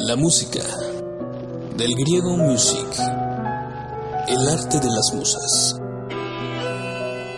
La 0.00 0.14
música. 0.14 0.60
Del 1.76 1.94
griego 1.96 2.36
music. 2.36 2.86
El 4.28 4.48
arte 4.48 4.78
de 4.78 4.86
las 4.86 5.12
musas. 5.12 5.76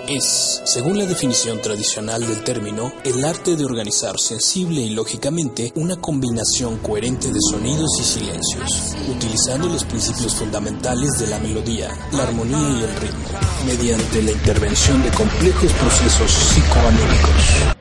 Es, 0.07 0.61
según 0.67 0.99
la 0.99 1.07
definición 1.07 1.63
tradicional 1.63 2.21
del 2.27 2.45
término, 2.45 2.93
el 3.03 3.25
arte 3.25 3.57
de 3.57 3.65
organizar 3.65 4.19
sensible 4.21 4.83
y 4.83 4.91
lógicamente 4.91 5.73
una 5.77 5.97
combinación 5.97 6.77
coherente 6.79 7.33
de 7.33 7.41
sonidos 7.51 7.91
y 7.99 8.05
silencios, 8.05 8.95
utilizando 9.09 9.67
los 9.67 9.85
principios 9.85 10.35
fundamentales 10.35 11.19
de 11.19 11.29
la 11.29 11.39
melodía, 11.39 11.89
la 12.13 12.25
armonía 12.25 12.79
y 12.79 12.83
el 12.83 12.97
ritmo, 12.97 13.29
mediante 13.67 14.23
la 14.23 14.33
intervención 14.33 15.03
de 15.03 15.11
complejos 15.11 15.73
procesos 15.73 16.31
psicoanímicos. 16.31 17.80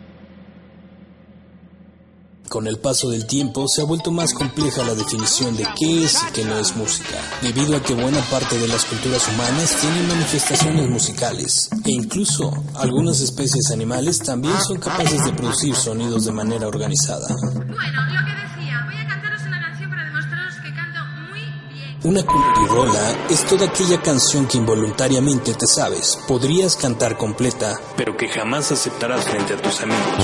Con 2.50 2.66
el 2.66 2.80
paso 2.80 3.10
del 3.10 3.28
tiempo 3.28 3.68
se 3.68 3.82
ha 3.82 3.86
vuelto 3.86 4.10
más 4.10 4.34
compleja 4.34 4.84
la 4.84 4.96
definición 4.96 5.56
de 5.56 5.68
qué 5.78 6.04
es 6.04 6.18
y 6.24 6.32
qué 6.34 6.44
no 6.44 6.58
es 6.58 6.76
música, 6.76 7.16
debido 7.44 7.78
a 7.78 7.84
que 7.84 7.94
buena 7.94 8.20
parte 8.22 8.58
de 8.58 8.68
las 8.68 8.86
culturas 8.86 9.28
humanas 9.28 9.78
tienen 9.80 10.08
manifestaciones 10.08 10.90
musicales, 10.90 11.70
e 11.86 11.92
incluso 11.92 12.52
algunas 12.76 13.20
especies 13.20 13.70
animales 13.72 14.18
también 14.18 14.60
son 14.64 14.80
capaces 14.80 15.26
de 15.26 15.34
producir 15.34 15.76
sonidos 15.76 16.26
de 16.26 16.32
manera 16.32 16.68
organizada. 16.68 17.28
Bueno, 17.28 17.68
lo 17.68 18.26
que 18.26 18.34
decía, 18.34 18.84
voy 18.84 18.96
a 18.96 19.08
cantaros 19.08 19.42
una 19.46 19.62
canción 19.62 19.90
para 19.92 20.06
demostraros 20.06 20.56
que 20.56 20.74
canto 20.74 21.00
muy 21.30 21.42
bien. 21.72 22.00
Una 22.04 23.30
es 23.30 23.46
toda 23.46 23.68
aquella 23.68 24.02
canción 24.02 24.48
que 24.48 24.58
involuntariamente 24.58 25.54
te 25.54 25.68
sabes, 25.68 26.18
podrías 26.28 26.76
cantar 26.76 27.16
completa, 27.16 27.80
pero 27.96 28.18
que 28.18 28.28
jamás 28.28 28.72
aceptarás 28.72 29.26
frente 29.26 29.54
a 29.54 29.62
tus 29.62 29.82
amigos. 29.82 30.24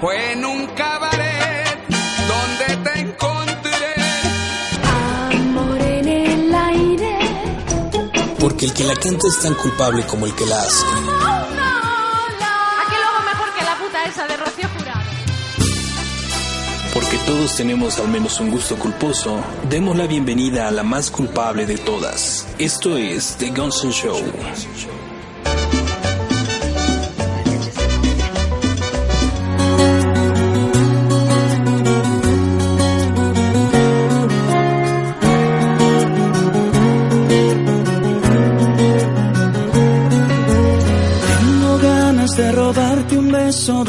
Fue 0.00 0.32
en 0.32 0.44
un 0.44 0.53
Porque 8.44 8.66
el 8.66 8.74
que 8.74 8.84
la 8.84 8.94
canta 8.94 9.26
es 9.26 9.40
tan 9.40 9.54
culpable 9.54 10.04
como 10.04 10.26
el 10.26 10.34
que 10.34 10.44
la 10.44 10.60
hace. 10.60 10.84
Aquí 10.84 11.06
lo 13.00 13.08
hago 13.08 13.24
mejor 13.24 13.54
que 13.58 13.64
la 13.64 13.78
puta 13.78 14.04
esa 14.04 14.26
de 14.26 14.36
Rocío 14.36 14.68
Jurado. 14.76 15.00
Porque 16.92 17.16
todos 17.24 17.56
tenemos 17.56 17.98
al 17.98 18.08
menos 18.08 18.38
un 18.40 18.50
gusto 18.50 18.76
culposo, 18.76 19.42
demos 19.70 19.96
la 19.96 20.06
bienvenida 20.06 20.68
a 20.68 20.70
la 20.72 20.82
más 20.82 21.10
culpable 21.10 21.64
de 21.64 21.78
todas. 21.78 22.46
Esto 22.58 22.98
es 22.98 23.34
The 23.38 23.48
Guns 23.48 23.82
N' 23.82 23.92
Show. 23.92 24.20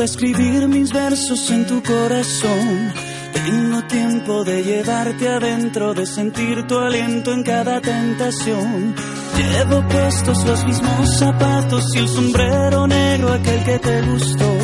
Escribir 0.06 0.68
mis 0.68 0.94
versos 0.94 1.50
en 1.50 1.66
tu 1.66 1.82
corazón. 1.82 2.94
Tengo 3.34 3.84
tiempo 3.84 4.44
de 4.44 4.64
llevarte 4.64 5.28
adentro, 5.28 5.94
de 5.94 6.06
sentir 6.06 6.66
tu 6.68 6.78
aliento 6.78 7.34
en 7.34 7.44
cada 7.44 7.82
tentación. 7.82 8.96
Llevo 9.36 9.88
puestos 9.88 10.46
los 10.46 10.66
mismos 10.66 11.18
zapatos 11.18 11.84
y 11.96 11.98
el 12.00 12.08
sombrero 12.08 12.88
negro 12.88 13.34
aquel 13.34 13.64
que 13.64 13.80
te 13.80 14.02
gustó. 14.04 14.58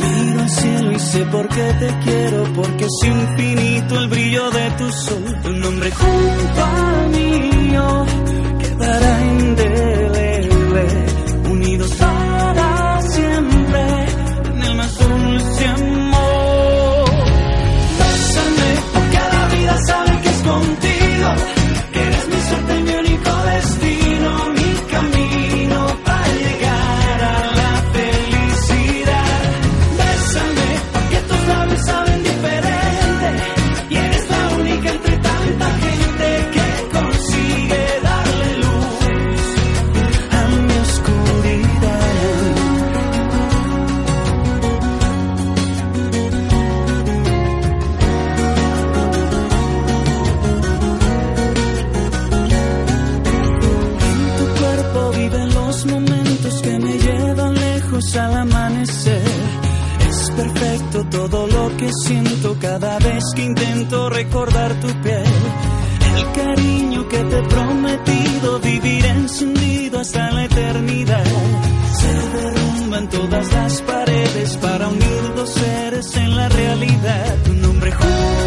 Miro 0.00 0.40
al 0.40 0.50
cielo 0.50 0.92
y 0.92 0.98
sé 0.98 1.24
por 1.26 1.48
qué 1.48 1.74
te 1.78 1.98
quiero, 2.04 2.44
porque 2.54 2.84
es 2.86 3.06
infinito 3.06 3.98
el 3.98 4.08
brillo 4.08 4.50
de 4.50 4.70
tu 4.72 4.90
sol. 4.90 5.36
Tu 5.42 5.50
nombre 5.50 5.90
junto 5.90 6.64
al 6.64 7.08
mío 7.10 8.21
recordar 64.22 64.72
tu 64.80 64.88
piel. 65.02 65.24
El 66.16 66.32
cariño 66.32 67.08
que 67.08 67.18
te 67.18 67.38
he 67.38 67.42
prometido 67.42 68.60
vivir 68.60 69.04
encendido 69.06 70.00
hasta 70.00 70.30
la 70.30 70.44
eternidad. 70.44 71.24
Se 72.00 72.12
derrumban 72.38 73.08
todas 73.08 73.52
las 73.52 73.82
paredes 73.82 74.56
para 74.58 74.88
unir 74.88 75.34
dos 75.34 75.50
seres 75.50 76.16
en 76.16 76.36
la 76.36 76.48
realidad. 76.48 77.36
Tu 77.44 77.54
nombre 77.54 77.90
junto 77.90 78.41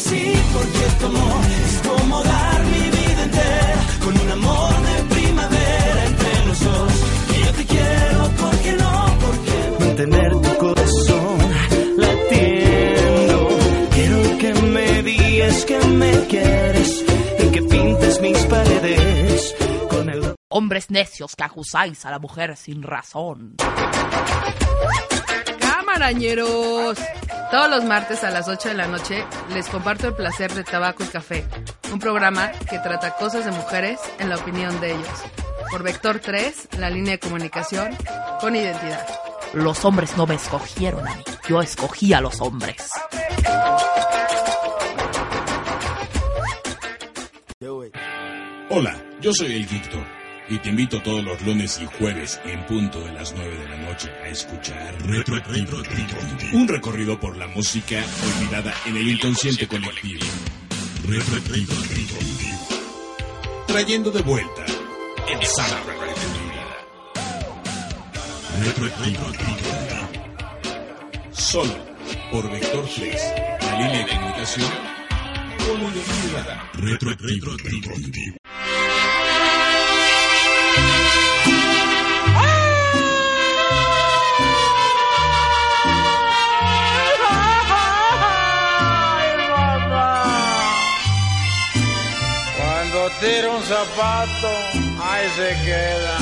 sí, 0.00 0.32
porque 0.52 0.84
tu 0.98 1.06
amor 1.06 1.44
es 1.64 1.88
como 1.88 2.22
dar 2.22 2.64
mi 2.64 2.84
vida 2.96 3.22
entera 3.24 3.86
con 4.04 4.20
un 4.20 4.30
amor 4.30 4.72
de 4.88 5.14
primavera 5.14 6.04
entre 6.06 6.46
los 6.46 6.60
dos. 6.64 6.92
Y 7.36 7.44
yo 7.44 7.52
te 7.52 7.64
quiero, 7.66 8.30
porque 8.40 8.72
no? 8.72 9.18
Porque 9.24 9.84
mantener 9.84 10.30
tu 10.32 10.56
corazón 10.58 11.38
latiendo. 11.96 13.48
Quiero 13.94 14.38
que 14.38 14.54
me 14.54 15.02
digas 15.02 15.64
que 15.64 15.78
me 15.78 16.26
quieres 16.26 17.04
y 17.38 17.46
que 17.52 17.62
pintes 17.62 18.20
mis 18.20 18.38
paredes 18.46 19.54
con 19.88 20.08
el. 20.08 20.34
Hombres 20.48 20.90
necios 20.90 21.36
que 21.36 21.44
acusáis 21.44 22.04
a 22.06 22.10
la 22.10 22.18
mujer 22.18 22.56
sin 22.56 22.82
razón. 22.82 23.56
Camarañeros. 25.92 26.98
Todos 27.50 27.68
los 27.68 27.84
martes 27.84 28.22
a 28.22 28.30
las 28.30 28.46
8 28.46 28.68
de 28.68 28.74
la 28.74 28.86
noche 28.86 29.24
les 29.52 29.66
comparto 29.66 30.06
el 30.06 30.14
placer 30.14 30.54
de 30.54 30.62
Tabaco 30.62 31.02
y 31.02 31.08
Café, 31.08 31.44
un 31.92 31.98
programa 31.98 32.52
que 32.52 32.78
trata 32.78 33.16
cosas 33.16 33.44
de 33.44 33.50
mujeres 33.50 33.98
en 34.20 34.28
la 34.28 34.36
opinión 34.36 34.80
de 34.80 34.92
ellos. 34.92 35.08
Por 35.68 35.82
Vector 35.82 36.20
3, 36.20 36.68
la 36.78 36.90
línea 36.90 37.14
de 37.14 37.18
comunicación 37.18 37.96
con 38.40 38.54
identidad. 38.54 39.04
Los 39.52 39.84
hombres 39.84 40.16
no 40.16 40.28
me 40.28 40.36
escogieron 40.36 41.08
a 41.08 41.16
mí, 41.16 41.24
yo 41.48 41.60
escogí 41.60 42.12
a 42.12 42.20
los 42.20 42.40
hombres. 42.40 42.88
Hola, 48.70 48.94
yo 49.20 49.32
soy 49.32 49.56
el 49.56 49.66
Victor 49.66 50.19
y 50.50 50.58
te 50.58 50.68
invito 50.68 51.00
todos 51.00 51.24
los 51.24 51.40
lunes 51.42 51.80
y 51.80 51.86
jueves 51.86 52.40
en 52.44 52.66
punto 52.66 53.00
de 53.00 53.12
las 53.12 53.32
9 53.34 53.56
de 53.56 53.68
la 53.68 53.76
noche 53.76 54.10
a 54.22 54.28
escuchar 54.28 55.00
Retroactivo, 55.06 55.78
un 56.52 56.66
recorrido 56.66 57.18
por 57.20 57.36
la 57.36 57.46
música 57.46 58.02
olvidada 58.36 58.74
en 58.86 58.96
el 58.96 59.08
inconsciente 59.08 59.68
colectivo. 59.68 60.26
Retroactivo, 61.06 61.72
trayendo 63.66 64.10
de 64.10 64.22
vuelta 64.22 64.64
el 65.28 65.46
sana 65.46 65.80
Retroactivo, 68.64 69.26
solo 71.30 71.76
por 72.32 72.50
Vector 72.50 72.84
3, 72.96 73.22
la 73.62 73.78
línea 73.78 74.04
de 74.04 74.12
comunicación 74.12 74.70
con. 75.66 76.82
Retroactivo. 76.82 77.56
Cuando 92.56 93.08
tira 93.20 93.50
un 93.50 93.62
zapato, 93.62 94.48
ahí 95.02 95.28
se 95.28 95.48
queda. 95.64 96.18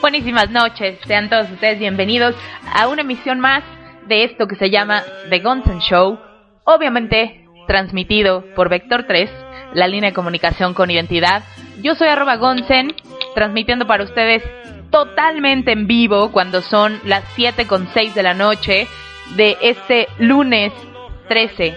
Buenísimas 0.00 0.50
noches, 0.50 0.98
sean 1.06 1.30
todos 1.30 1.48
ustedes 1.50 1.78
bienvenidos 1.78 2.34
a 2.74 2.88
una 2.88 3.02
emisión 3.02 3.38
más 3.38 3.62
de 4.08 4.24
esto 4.24 4.48
que 4.48 4.56
se 4.56 4.68
llama 4.68 5.04
The 5.30 5.38
Guns 5.38 5.66
N' 5.66 5.80
Show, 5.80 6.18
obviamente 6.64 7.46
transmitido 7.68 8.44
por 8.56 8.68
Vector 8.68 9.04
3, 9.06 9.30
la 9.74 9.86
línea 9.86 10.10
de 10.10 10.14
comunicación 10.14 10.74
con 10.74 10.90
identidad. 10.90 11.42
Yo 11.82 11.94
soy 11.94 12.08
arroba 12.08 12.36
Gonsen, 12.36 12.94
transmitiendo 13.34 13.86
para 13.86 14.04
ustedes 14.04 14.42
totalmente 14.90 15.72
en 15.72 15.86
vivo 15.86 16.30
cuando 16.32 16.60
son 16.60 17.00
las 17.04 17.24
7 17.34 17.66
con 17.66 17.88
6 17.92 18.14
de 18.14 18.22
la 18.22 18.34
noche 18.34 18.86
de 19.36 19.56
este 19.62 20.08
lunes 20.18 20.72
13 21.28 21.74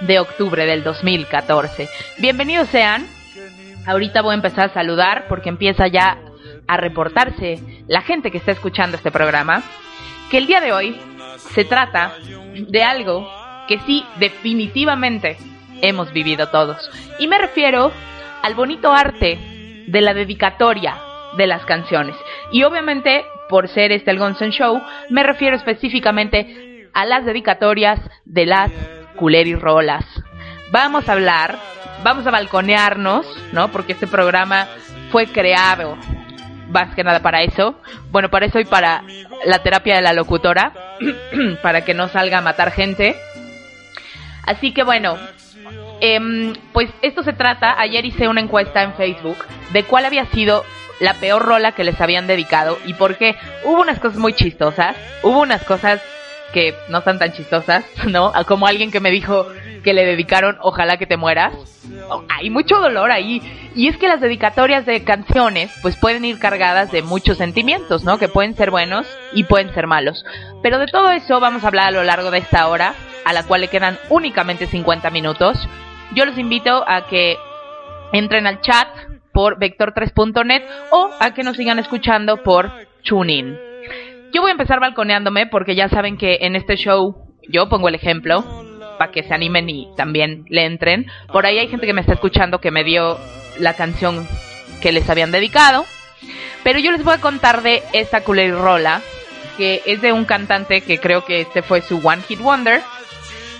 de 0.00 0.18
octubre 0.18 0.66
del 0.66 0.82
2014. 0.82 1.88
Bienvenidos 2.18 2.68
sean. 2.68 3.06
Ahorita 3.86 4.22
voy 4.22 4.32
a 4.32 4.34
empezar 4.34 4.70
a 4.70 4.74
saludar 4.74 5.26
porque 5.28 5.48
empieza 5.48 5.86
ya 5.86 6.18
a 6.66 6.76
reportarse 6.76 7.60
la 7.86 8.02
gente 8.02 8.30
que 8.30 8.38
está 8.38 8.52
escuchando 8.52 8.96
este 8.96 9.10
programa. 9.10 9.62
Que 10.30 10.38
el 10.38 10.46
día 10.46 10.60
de 10.60 10.72
hoy 10.72 11.00
se 11.54 11.64
trata 11.64 12.14
de 12.54 12.82
algo 12.82 13.28
que 13.68 13.78
sí 13.80 14.04
definitivamente 14.18 15.36
hemos 15.82 16.12
vivido 16.12 16.48
todos. 16.48 16.90
Y 17.18 17.28
me 17.28 17.38
refiero 17.38 17.92
al 18.42 18.54
bonito 18.54 18.92
arte 18.92 19.38
de 19.86 20.00
la 20.00 20.14
dedicatoria 20.14 20.96
de 21.36 21.46
las 21.46 21.64
canciones. 21.64 22.16
Y 22.52 22.62
obviamente, 22.64 23.24
por 23.48 23.68
ser 23.68 23.92
este 23.92 24.10
el 24.10 24.18
Gonson 24.18 24.50
Show, 24.50 24.80
me 25.08 25.22
refiero 25.22 25.56
específicamente 25.56 26.88
a 26.92 27.04
las 27.04 27.24
dedicatorias 27.24 28.00
de 28.24 28.46
las 28.46 28.70
culeris-rolas. 29.16 30.04
Vamos 30.72 31.08
a 31.08 31.12
hablar, 31.12 31.58
vamos 32.02 32.26
a 32.26 32.30
balconearnos, 32.30 33.26
¿no? 33.52 33.68
Porque 33.68 33.92
este 33.92 34.06
programa 34.06 34.66
fue 35.10 35.26
creado 35.26 35.96
más 36.70 36.94
que 36.94 37.04
nada 37.04 37.20
para 37.20 37.42
eso. 37.42 37.74
Bueno, 38.10 38.30
para 38.30 38.46
eso 38.46 38.60
y 38.60 38.64
para 38.64 39.02
la 39.44 39.62
terapia 39.62 39.96
de 39.96 40.02
la 40.02 40.12
locutora, 40.12 40.72
para 41.62 41.84
que 41.84 41.94
no 41.94 42.08
salga 42.08 42.38
a 42.38 42.42
matar 42.42 42.72
gente. 42.72 43.16
Así 44.46 44.72
que 44.72 44.82
bueno, 44.82 45.16
em, 46.00 46.54
pues 46.72 46.90
esto 47.02 47.22
se 47.22 47.32
trata, 47.32 47.78
ayer 47.80 48.04
hice 48.04 48.28
una 48.28 48.40
encuesta 48.40 48.82
en 48.82 48.94
Facebook 48.94 49.38
de 49.72 49.84
cuál 49.84 50.04
había 50.04 50.26
sido 50.26 50.64
la 51.00 51.14
peor 51.14 51.42
rola 51.42 51.72
que 51.72 51.84
les 51.84 52.00
habían 52.00 52.26
dedicado 52.26 52.78
y 52.86 52.94
por 52.94 53.16
qué. 53.16 53.36
Hubo 53.64 53.80
unas 53.80 53.98
cosas 53.98 54.18
muy 54.18 54.34
chistosas, 54.34 54.96
hubo 55.22 55.40
unas 55.40 55.64
cosas 55.64 56.00
que 56.52 56.74
no 56.88 56.98
están 56.98 57.18
tan 57.18 57.32
chistosas, 57.32 57.84
¿no? 58.06 58.32
Como 58.46 58.66
alguien 58.66 58.90
que 58.90 59.00
me 59.00 59.10
dijo 59.10 59.46
que 59.82 59.94
le 59.94 60.04
dedicaron 60.04 60.58
Ojalá 60.60 60.98
que 60.98 61.06
te 61.06 61.16
mueras. 61.16 61.54
Oh, 62.10 62.22
hay 62.28 62.50
mucho 62.50 62.78
dolor 62.78 63.10
ahí. 63.10 63.42
Y 63.74 63.88
es 63.88 63.96
que 63.96 64.08
las 64.08 64.20
dedicatorias 64.20 64.84
de 64.84 65.04
canciones, 65.04 65.70
pues 65.80 65.96
pueden 65.96 66.24
ir 66.24 66.38
cargadas 66.38 66.92
de 66.92 67.02
muchos 67.02 67.38
sentimientos, 67.38 68.04
¿no? 68.04 68.18
Que 68.18 68.28
pueden 68.28 68.54
ser 68.56 68.70
buenos 68.70 69.06
y 69.32 69.44
pueden 69.44 69.72
ser 69.72 69.86
malos. 69.86 70.24
Pero 70.62 70.78
de 70.78 70.86
todo 70.86 71.10
eso 71.10 71.40
vamos 71.40 71.64
a 71.64 71.68
hablar 71.68 71.88
a 71.88 71.92
lo 71.92 72.02
largo 72.02 72.30
de 72.30 72.38
esta 72.38 72.68
hora, 72.68 72.94
a 73.24 73.32
la 73.32 73.44
cual 73.44 73.62
le 73.62 73.68
quedan 73.68 73.98
únicamente 74.10 74.66
50 74.66 75.10
minutos. 75.10 75.68
Yo 76.14 76.24
los 76.24 76.36
invito 76.38 76.84
a 76.88 77.06
que 77.06 77.36
entren 78.12 78.46
al 78.46 78.60
chat 78.60 78.88
por 79.32 79.58
vector3.net 79.58 80.62
o 80.90 81.10
a 81.20 81.32
que 81.34 81.44
nos 81.44 81.56
sigan 81.56 81.78
escuchando 81.78 82.42
por 82.42 82.70
TuneIn. 83.04 83.56
Yo 84.32 84.42
voy 84.42 84.50
a 84.50 84.52
empezar 84.52 84.80
balconeándome 84.80 85.46
porque 85.46 85.74
ya 85.74 85.88
saben 85.88 86.16
que 86.16 86.38
en 86.42 86.56
este 86.56 86.76
show 86.76 87.28
yo 87.48 87.68
pongo 87.68 87.88
el 87.88 87.94
ejemplo 87.94 88.44
para 88.98 89.12
que 89.12 89.22
se 89.22 89.34
animen 89.34 89.68
y 89.70 89.88
también 89.96 90.44
le 90.48 90.66
entren. 90.66 91.06
Por 91.32 91.46
ahí 91.46 91.58
hay 91.58 91.68
gente 91.68 91.86
que 91.86 91.94
me 91.94 92.00
está 92.00 92.14
escuchando 92.14 92.60
que 92.60 92.70
me 92.70 92.84
dio 92.84 93.18
la 93.58 93.74
canción 93.74 94.26
que 94.82 94.92
les 94.92 95.08
habían 95.08 95.32
dedicado. 95.32 95.84
Pero 96.62 96.78
yo 96.78 96.92
les 96.92 97.04
voy 97.04 97.14
a 97.14 97.20
contar 97.20 97.62
de 97.62 97.82
esta 97.92 98.20
rola 98.20 99.00
que 99.56 99.82
es 99.86 100.02
de 100.02 100.12
un 100.12 100.24
cantante 100.24 100.80
que 100.80 100.98
creo 100.98 101.24
que 101.24 101.40
este 101.40 101.62
fue 101.62 101.80
su 101.82 102.00
One 102.06 102.22
Hit 102.22 102.40
Wonder 102.40 102.82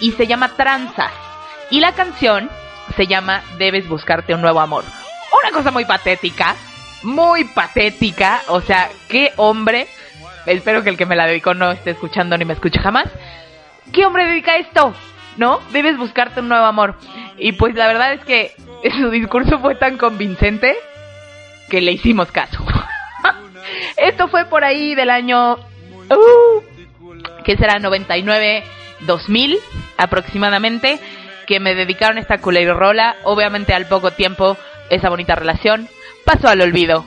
y 0.00 0.12
se 0.12 0.26
llama 0.26 0.56
Tranzas. 0.56 1.29
Y 1.70 1.80
la 1.80 1.92
canción 1.92 2.50
se 2.96 3.06
llama 3.06 3.42
Debes 3.58 3.88
buscarte 3.88 4.34
un 4.34 4.42
nuevo 4.42 4.60
amor. 4.60 4.84
Una 5.42 5.52
cosa 5.52 5.70
muy 5.70 5.84
patética, 5.84 6.56
muy 7.02 7.44
patética, 7.44 8.42
o 8.48 8.60
sea, 8.60 8.90
qué 9.08 9.32
hombre 9.36 9.88
espero 10.46 10.82
que 10.82 10.90
el 10.90 10.96
que 10.96 11.06
me 11.06 11.16
la 11.16 11.26
dedicó 11.26 11.54
no 11.54 11.70
esté 11.70 11.90
escuchando 11.90 12.36
ni 12.36 12.44
me 12.44 12.54
escuche 12.54 12.80
jamás. 12.80 13.06
¿Qué 13.92 14.06
hombre 14.06 14.26
dedica 14.26 14.56
esto? 14.56 14.94
¿No? 15.36 15.60
Debes 15.72 15.96
buscarte 15.96 16.40
un 16.40 16.48
nuevo 16.48 16.64
amor. 16.64 16.96
Y 17.38 17.52
pues 17.52 17.74
la 17.74 17.86
verdad 17.86 18.14
es 18.14 18.24
que 18.24 18.54
su 18.98 19.10
discurso 19.10 19.58
fue 19.60 19.74
tan 19.74 19.96
convincente 19.96 20.76
que 21.68 21.80
le 21.80 21.92
hicimos 21.92 22.30
caso. 22.32 22.64
esto 23.96 24.28
fue 24.28 24.44
por 24.46 24.64
ahí 24.64 24.94
del 24.94 25.10
año... 25.10 25.56
Uh, 26.10 26.62
que 27.44 27.56
será 27.56 27.78
99, 27.78 28.64
2000 29.00 29.58
aproximadamente, 29.96 30.98
que 31.50 31.58
me 31.58 31.74
dedicaron 31.74 32.16
esta 32.16 32.36
rola. 32.36 33.16
Obviamente 33.24 33.74
al 33.74 33.86
poco 33.86 34.12
tiempo 34.12 34.56
esa 34.88 35.08
bonita 35.08 35.34
relación 35.34 35.88
pasó 36.24 36.46
al 36.46 36.60
olvido. 36.60 37.04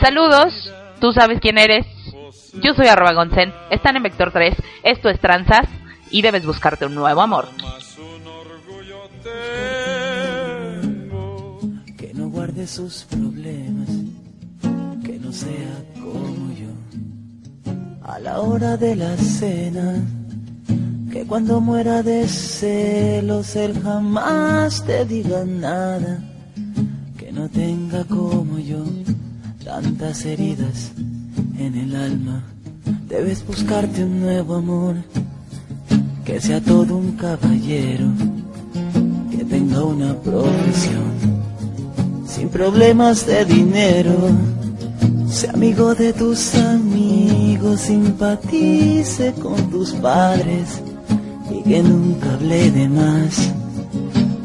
Saludos, 0.00 0.74
tú 1.00 1.12
sabes 1.12 1.38
quién 1.40 1.58
eres, 1.58 1.86
yo 2.54 2.74
soy 2.74 2.88
arroba 2.88 3.12
Gonsen, 3.12 3.54
están 3.70 3.94
en 3.94 4.02
Vector 4.02 4.32
3, 4.32 4.56
esto 4.82 5.08
es 5.10 5.20
Tranzas 5.20 5.68
y 6.10 6.22
debes 6.22 6.44
buscarte 6.44 6.86
un 6.86 6.96
nuevo 6.96 7.20
amor. 7.20 7.46
Que 11.96 12.12
no 12.14 12.30
guarde 12.30 12.66
sus 12.66 13.04
problemas, 13.04 13.88
que 15.06 15.20
no 15.20 15.30
sea 15.30 15.84
como 15.94 16.52
yo. 16.52 18.02
A 18.02 18.18
la 18.18 18.40
hora 18.40 18.76
de 18.76 18.96
la 18.96 19.16
cena, 19.16 20.02
que 21.14 21.24
cuando 21.24 21.60
muera 21.60 22.02
de 22.02 22.26
celos 22.26 23.54
él 23.54 23.80
jamás 23.80 24.84
te 24.84 25.04
diga 25.06 25.44
nada. 25.44 26.18
Que 27.16 27.30
no 27.30 27.48
tenga 27.48 28.02
como 28.02 28.58
yo 28.58 28.82
tantas 29.64 30.24
heridas 30.24 30.90
en 31.56 31.76
el 31.76 31.94
alma. 31.94 32.42
Debes 33.08 33.46
buscarte 33.46 34.02
un 34.02 34.22
nuevo 34.22 34.56
amor, 34.56 34.96
que 36.24 36.40
sea 36.40 36.60
todo 36.60 36.96
un 36.96 37.12
caballero, 37.12 38.08
que 39.30 39.44
tenga 39.44 39.84
una 39.84 40.14
profesión, 40.14 41.12
sin 42.26 42.48
problemas 42.48 43.24
de 43.24 43.44
dinero. 43.44 44.16
Sea 45.28 45.52
amigo 45.52 45.94
de 45.94 46.12
tus 46.12 46.56
amigos, 46.56 47.82
simpatice 47.82 49.32
con 49.34 49.70
tus 49.70 49.92
padres 49.92 50.82
y 51.54 51.62
que 51.62 51.82
nunca 51.82 52.34
hable 52.34 52.70
de 52.70 52.88
más, 52.88 53.52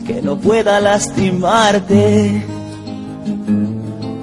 que 0.05 0.21
no 0.21 0.37
pueda 0.37 0.79
lastimarte. 0.79 2.45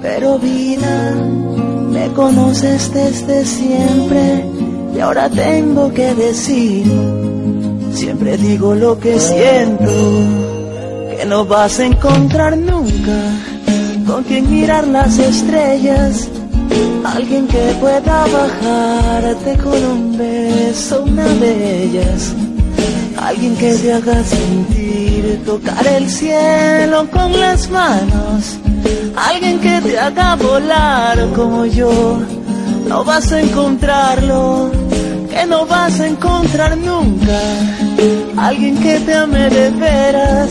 Pero 0.01 0.39
vida, 0.39 1.15
me 1.91 2.07
conoces 2.13 2.93
desde 2.93 3.45
siempre 3.45 4.45
y 4.95 4.99
ahora 4.99 5.29
tengo 5.29 5.93
que 5.93 6.15
decir, 6.15 6.85
siempre 7.93 8.37
digo 8.37 8.73
lo 8.73 8.97
que 8.99 9.19
siento, 9.19 9.91
que 11.15 11.25
no 11.27 11.45
vas 11.45 11.79
a 11.79 11.85
encontrar 11.85 12.57
nunca 12.57 13.19
con 14.07 14.23
quien 14.23 14.49
mirar 14.49 14.87
las 14.87 15.19
estrellas, 15.19 16.29
alguien 17.03 17.47
que 17.47 17.75
pueda 17.79 18.25
bajarte 18.25 19.57
con 19.57 19.83
un 19.83 20.17
beso, 20.17 21.03
una 21.03 21.25
de 21.25 21.83
ellas, 21.83 22.33
alguien 23.17 23.55
que 23.55 23.73
te 23.73 23.93
haga 23.93 24.23
sentir, 24.23 25.41
tocar 25.45 25.85
el 25.87 26.09
cielo 26.09 27.09
con 27.11 27.39
las 27.39 27.69
manos, 27.69 28.57
alguien 29.15 29.59
que 29.59 29.81
te 29.81 29.99
haga 29.99 30.35
volar 30.35 31.17
como 31.35 31.65
yo, 31.65 32.19
no 32.87 33.03
vas 33.03 33.31
a 33.31 33.41
encontrarlo, 33.41 34.71
que 35.29 35.45
no 35.45 35.65
vas 35.65 35.99
a 35.99 36.07
encontrar 36.07 36.77
nunca, 36.77 37.39
alguien 38.37 38.77
que 38.77 38.99
te 38.99 39.13
ame 39.13 39.49
de 39.49 39.69
veras, 39.71 40.49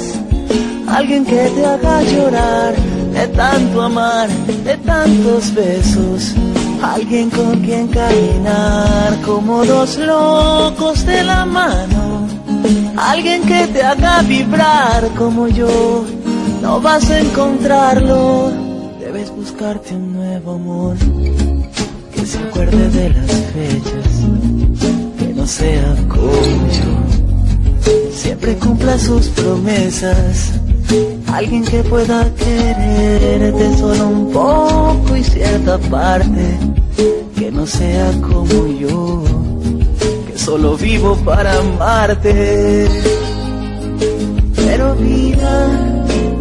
alguien 0.88 1.24
que 1.24 1.48
te 1.54 1.66
haga 1.66 2.02
llorar 2.02 2.74
de 3.16 3.28
tanto 3.28 3.82
amar, 3.82 4.28
de 4.64 4.76
tantos 4.78 5.54
besos. 5.54 6.34
Alguien 6.82 7.30
con 7.30 7.60
quien 7.60 7.88
caminar 7.88 9.20
como 9.24 9.64
dos 9.64 9.96
locos 9.96 11.06
de 11.06 11.24
la 11.24 11.46
mano. 11.46 12.05
Alguien 12.96 13.42
que 13.42 13.66
te 13.68 13.82
haga 13.82 14.22
vibrar 14.22 15.08
como 15.16 15.48
yo. 15.48 16.04
No 16.62 16.80
vas 16.80 17.10
a 17.10 17.20
encontrarlo. 17.20 18.52
Debes 19.00 19.30
buscarte 19.30 19.94
un 19.94 20.12
nuevo 20.14 20.54
amor. 20.54 20.96
Que 22.14 22.26
se 22.26 22.38
acuerde 22.38 22.88
de 22.90 23.08
las 23.10 23.32
fechas. 23.54 24.14
Que 25.18 25.34
no 25.34 25.46
sea 25.46 25.96
como 26.08 26.32
yo. 26.78 28.12
Siempre 28.12 28.56
cumpla 28.56 28.98
sus 28.98 29.28
promesas 29.28 30.60
Alguien 31.32 31.64
que 31.64 31.82
pueda 31.82 32.32
quererte 32.34 33.76
solo 33.76 34.08
un 34.08 34.32
poco 34.32 35.16
y 35.16 35.24
cierta 35.24 35.78
parte, 35.78 36.58
que 37.36 37.50
no 37.50 37.66
sea 37.66 38.10
como 38.22 38.66
yo, 38.78 39.24
solo 40.46 40.76
vivo 40.76 41.16
para 41.24 41.58
amarte. 41.58 42.86
Pero 44.54 44.94
vida, 44.94 45.54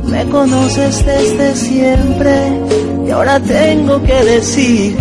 me 0.06 0.24
conoces 0.26 1.04
desde 1.04 1.56
siempre 1.56 2.36
y 3.08 3.10
ahora 3.10 3.40
tengo 3.40 4.00
que 4.04 4.20
decir, 4.36 4.96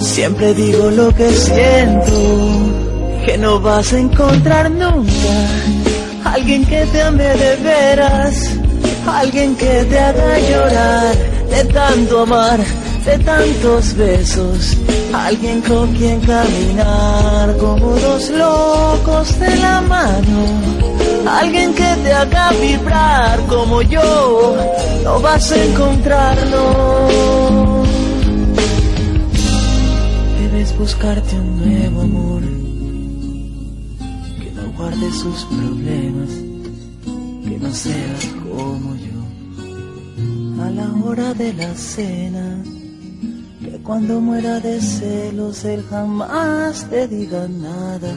siempre 0.00 0.54
digo 0.54 0.90
lo 0.90 1.14
que 1.14 1.30
siento, 1.30 2.18
que 3.26 3.38
no 3.38 3.60
vas 3.60 3.92
a 3.92 3.98
encontrar 4.00 4.72
nunca 4.72 5.34
alguien 6.24 6.64
que 6.64 6.84
te 6.86 7.02
ame 7.02 7.28
de 7.44 7.56
veras, 7.62 8.34
alguien 9.06 9.54
que 9.54 9.84
te 9.84 9.98
haga 10.00 10.38
llorar 10.50 11.14
de 11.48 11.64
tanto 11.72 12.22
amar, 12.22 12.58
de 13.04 13.18
tantos 13.18 13.94
besos, 13.94 14.76
alguien 15.12 15.60
con 15.62 15.92
quien 15.94 16.20
caminar 16.20 17.56
como 17.58 17.96
dos 17.96 18.30
locos 18.30 19.38
de 19.40 19.56
la 19.56 19.80
mano, 19.80 20.46
alguien 21.26 21.74
que 21.74 21.96
te 22.02 22.12
haga 22.12 22.52
vibrar 22.52 23.40
como 23.46 23.82
yo, 23.82 24.56
no 25.04 25.20
vas 25.20 25.50
a 25.52 25.64
encontrarlo. 25.64 27.84
Debes 30.40 30.78
buscarte 30.78 31.36
un 31.36 31.58
nuevo 31.58 32.00
amor 32.02 32.60
guarde 34.80 35.12
sus 35.12 35.44
problemas, 35.44 36.30
que 37.44 37.58
no 37.60 37.72
sea 37.72 38.16
como 38.42 38.96
yo. 38.96 40.64
A 40.64 40.70
la 40.70 40.90
hora 41.04 41.34
de 41.34 41.52
la 41.52 41.74
cena, 41.74 42.64
que 43.60 43.78
cuando 43.82 44.20
muera 44.20 44.58
de 44.60 44.80
celos 44.80 45.64
él 45.64 45.84
jamás 45.90 46.88
te 46.88 47.06
diga 47.06 47.46
nada, 47.48 48.16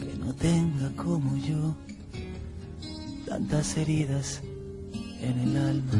que 0.00 0.14
no 0.18 0.32
tenga 0.34 0.90
como 0.96 1.36
yo 1.38 1.74
tantas 3.26 3.76
heridas 3.76 4.40
en 5.20 5.38
el 5.40 5.56
alma. 5.56 5.92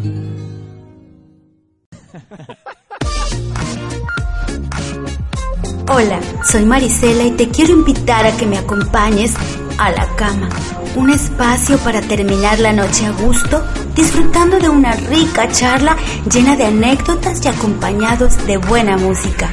Hola, 5.92 6.20
soy 6.44 6.64
Marisela 6.64 7.24
y 7.24 7.32
te 7.32 7.48
quiero 7.48 7.72
invitar 7.72 8.24
a 8.24 8.36
que 8.36 8.46
me 8.46 8.58
acompañes 8.58 9.34
a 9.80 9.90
la 9.92 10.06
cama, 10.14 10.50
un 10.94 11.08
espacio 11.08 11.78
para 11.78 12.02
terminar 12.02 12.58
la 12.58 12.70
noche 12.70 13.06
a 13.06 13.12
gusto, 13.12 13.64
disfrutando 13.94 14.58
de 14.58 14.68
una 14.68 14.92
rica 14.92 15.48
charla 15.48 15.96
llena 16.30 16.54
de 16.54 16.66
anécdotas 16.66 17.42
y 17.42 17.48
acompañados 17.48 18.46
de 18.46 18.58
buena 18.58 18.98
música. 18.98 19.48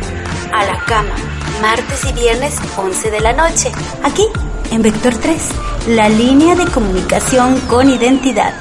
A 0.53 0.65
la 0.65 0.83
cama, 0.83 1.15
martes 1.61 2.03
y 2.09 2.11
viernes 2.11 2.57
11 2.75 3.09
de 3.09 3.21
la 3.21 3.31
noche, 3.31 3.71
aquí 4.03 4.25
en 4.71 4.81
Vector 4.81 5.15
3, 5.15 5.49
la 5.95 6.09
línea 6.09 6.55
de 6.55 6.65
comunicación 6.65 7.57
con 7.69 7.89
identidad. 7.89 8.53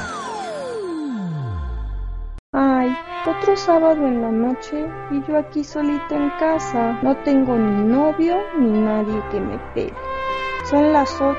Ay, 2.52 2.96
otro 3.26 3.56
sábado 3.56 4.06
en 4.06 4.22
la 4.22 4.30
noche 4.30 4.86
y 5.10 5.20
yo 5.28 5.36
aquí 5.36 5.64
solita 5.64 6.14
en 6.14 6.30
casa. 6.38 7.00
No 7.02 7.16
tengo 7.24 7.56
ni 7.56 7.88
novio 7.92 8.36
ni 8.56 8.70
nadie 8.70 9.20
que 9.32 9.40
me 9.40 9.58
pegue. 9.74 10.15
Son 10.70 10.92
las 10.92 11.20
8 11.20 11.36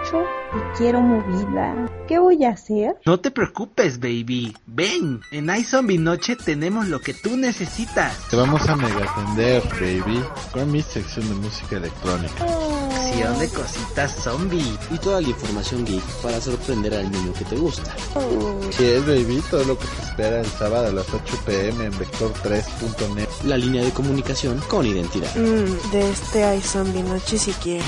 y 0.55 0.77
quiero 0.77 1.01
movida. 1.01 1.75
¿Qué 2.07 2.17
voy 2.17 2.45
a 2.45 2.51
hacer? 2.51 2.95
No 3.05 3.19
te 3.19 3.29
preocupes, 3.29 3.99
baby. 3.99 4.55
Ven, 4.65 5.19
en 5.31 5.49
iZombie 5.53 5.97
Noche 5.97 6.37
tenemos 6.37 6.87
lo 6.87 7.01
que 7.01 7.13
tú 7.13 7.35
necesitas. 7.35 8.29
Te 8.29 8.37
vamos 8.37 8.69
a 8.69 8.77
mega 8.77 9.03
atender, 9.03 9.61
baby, 9.81 10.23
con 10.53 10.71
mi 10.71 10.81
sección 10.81 11.27
de 11.27 11.35
música 11.35 11.75
electrónica. 11.75 12.47
Sección 13.03 13.37
de 13.39 13.49
cositas 13.49 14.15
zombie. 14.23 14.77
Y 14.91 14.97
toda 14.97 15.19
la 15.19 15.27
información 15.27 15.83
geek 15.83 16.05
para 16.23 16.39
sorprender 16.39 16.93
al 16.93 17.11
niño 17.11 17.33
que 17.33 17.43
te 17.43 17.57
gusta. 17.57 17.93
Si 18.71 18.85
es, 18.85 19.05
baby, 19.05 19.43
todo 19.51 19.65
lo 19.65 19.77
que 19.77 19.87
te 19.87 20.03
espera 20.03 20.39
el 20.39 20.45
sábado 20.45 20.87
a 20.87 20.91
las 20.93 21.13
8 21.13 21.37
pm 21.45 21.83
en 21.83 21.91
vector3.net. 21.91 23.27
La 23.43 23.57
línea 23.57 23.83
de 23.83 23.91
comunicación 23.91 24.61
con 24.69 24.85
identidad. 24.85 25.35
Mm, 25.35 25.91
de 25.91 26.11
este 26.11 26.55
iZombie 26.55 27.03
Noche 27.03 27.37
si 27.37 27.51
quieres. 27.51 27.85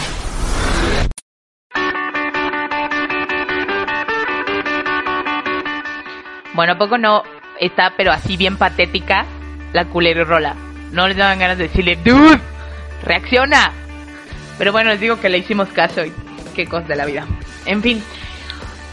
Bueno, 6.59 6.73
¿a 6.73 6.77
poco 6.77 6.97
no 6.97 7.23
está, 7.57 7.93
pero 7.95 8.11
así 8.11 8.35
bien 8.35 8.57
patética, 8.57 9.25
la 9.71 9.85
culero 9.85 10.25
rola? 10.25 10.57
No 10.91 11.07
les 11.07 11.15
daban 11.15 11.39
ganas 11.39 11.57
de 11.57 11.69
decirle, 11.69 11.95
dude, 11.95 12.37
reacciona. 13.01 13.71
Pero 14.57 14.73
bueno, 14.73 14.89
les 14.89 14.99
digo 14.99 15.21
que 15.21 15.29
le 15.29 15.37
hicimos 15.37 15.69
caso 15.69 16.03
y 16.03 16.11
qué 16.57 16.67
cosa 16.67 16.85
de 16.85 16.97
la 16.97 17.05
vida. 17.05 17.25
En 17.65 17.81
fin, 17.81 18.03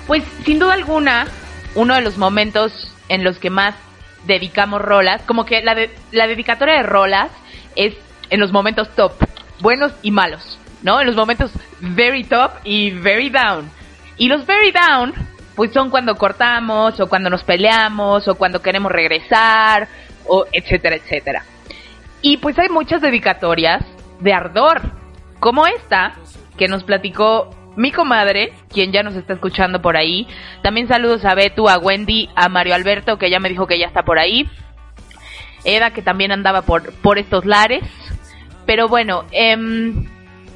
pues 0.07 0.23
sin 0.45 0.61
duda 0.61 0.75
alguna, 0.75 1.27
uno 1.75 1.97
de 1.97 2.03
los 2.03 2.19
momentos 2.19 2.95
en 3.09 3.25
los 3.25 3.41
que 3.41 3.51
más 3.51 3.75
dedicamos 4.27 4.81
rolas, 4.81 5.23
como 5.23 5.45
que 5.45 5.61
la, 5.63 5.75
de, 5.75 5.93
la 6.13 6.29
dedicatoria 6.29 6.75
de 6.75 6.85
rolas 6.85 7.33
es 7.75 7.97
en 8.31 8.39
los 8.39 8.53
momentos 8.53 8.95
top, 8.95 9.15
buenos 9.59 9.91
y 10.03 10.13
malos, 10.13 10.57
¿no? 10.85 11.01
En 11.01 11.09
los 11.09 11.17
momentos 11.17 11.51
very 11.81 12.23
top 12.23 12.53
y 12.63 12.93
very 12.93 13.29
down. 13.29 13.69
Y 14.19 14.29
los 14.29 14.47
very 14.47 14.71
down 14.71 15.13
pues 15.57 15.73
son 15.73 15.91
cuando 15.91 16.15
cortamos 16.15 17.01
o 17.01 17.09
cuando 17.09 17.31
nos 17.31 17.43
peleamos 17.43 18.29
o 18.29 18.35
cuando 18.37 18.63
queremos 18.63 18.93
regresar 18.93 19.89
o 20.27 20.45
etcétera, 20.53 20.97
etcétera. 20.97 21.45
Y 22.21 22.37
pues 22.37 22.59
hay 22.59 22.69
muchas 22.69 23.01
dedicatorias 23.01 23.85
de 24.21 24.33
ardor, 24.33 24.83
como 25.41 25.67
esta 25.67 26.15
que 26.57 26.69
nos 26.69 26.85
platicó 26.85 27.51
mi 27.77 27.93
comadre, 27.93 28.53
quien 28.73 28.93
ya 28.93 29.03
nos 29.03 29.15
está 29.17 29.35
escuchando 29.35 29.83
por 29.83 29.97
ahí. 29.97 30.27
También 30.63 30.89
saludos 30.89 31.25
a 31.25 31.35
Betu, 31.35 31.69
a 31.69 31.79
Wendy, 31.79 32.31
a 32.35 32.49
Mario 32.49 32.75
Alberto, 32.75 33.19
que 33.19 33.31
ya 33.31 33.41
me 33.41 33.49
dijo 33.49 33.67
que 33.67 33.79
ya 33.79 33.87
está 33.87 34.03
por 34.03 34.19
ahí. 34.19 34.49
Eda, 35.65 35.91
que 35.91 36.03
también 36.03 36.33
andaba 36.33 36.63
por, 36.63 36.93
por 36.95 37.19
estos 37.19 37.45
lares. 37.45 37.83
Pero 38.65 38.89
bueno, 38.89 39.25
eh, 39.31 39.57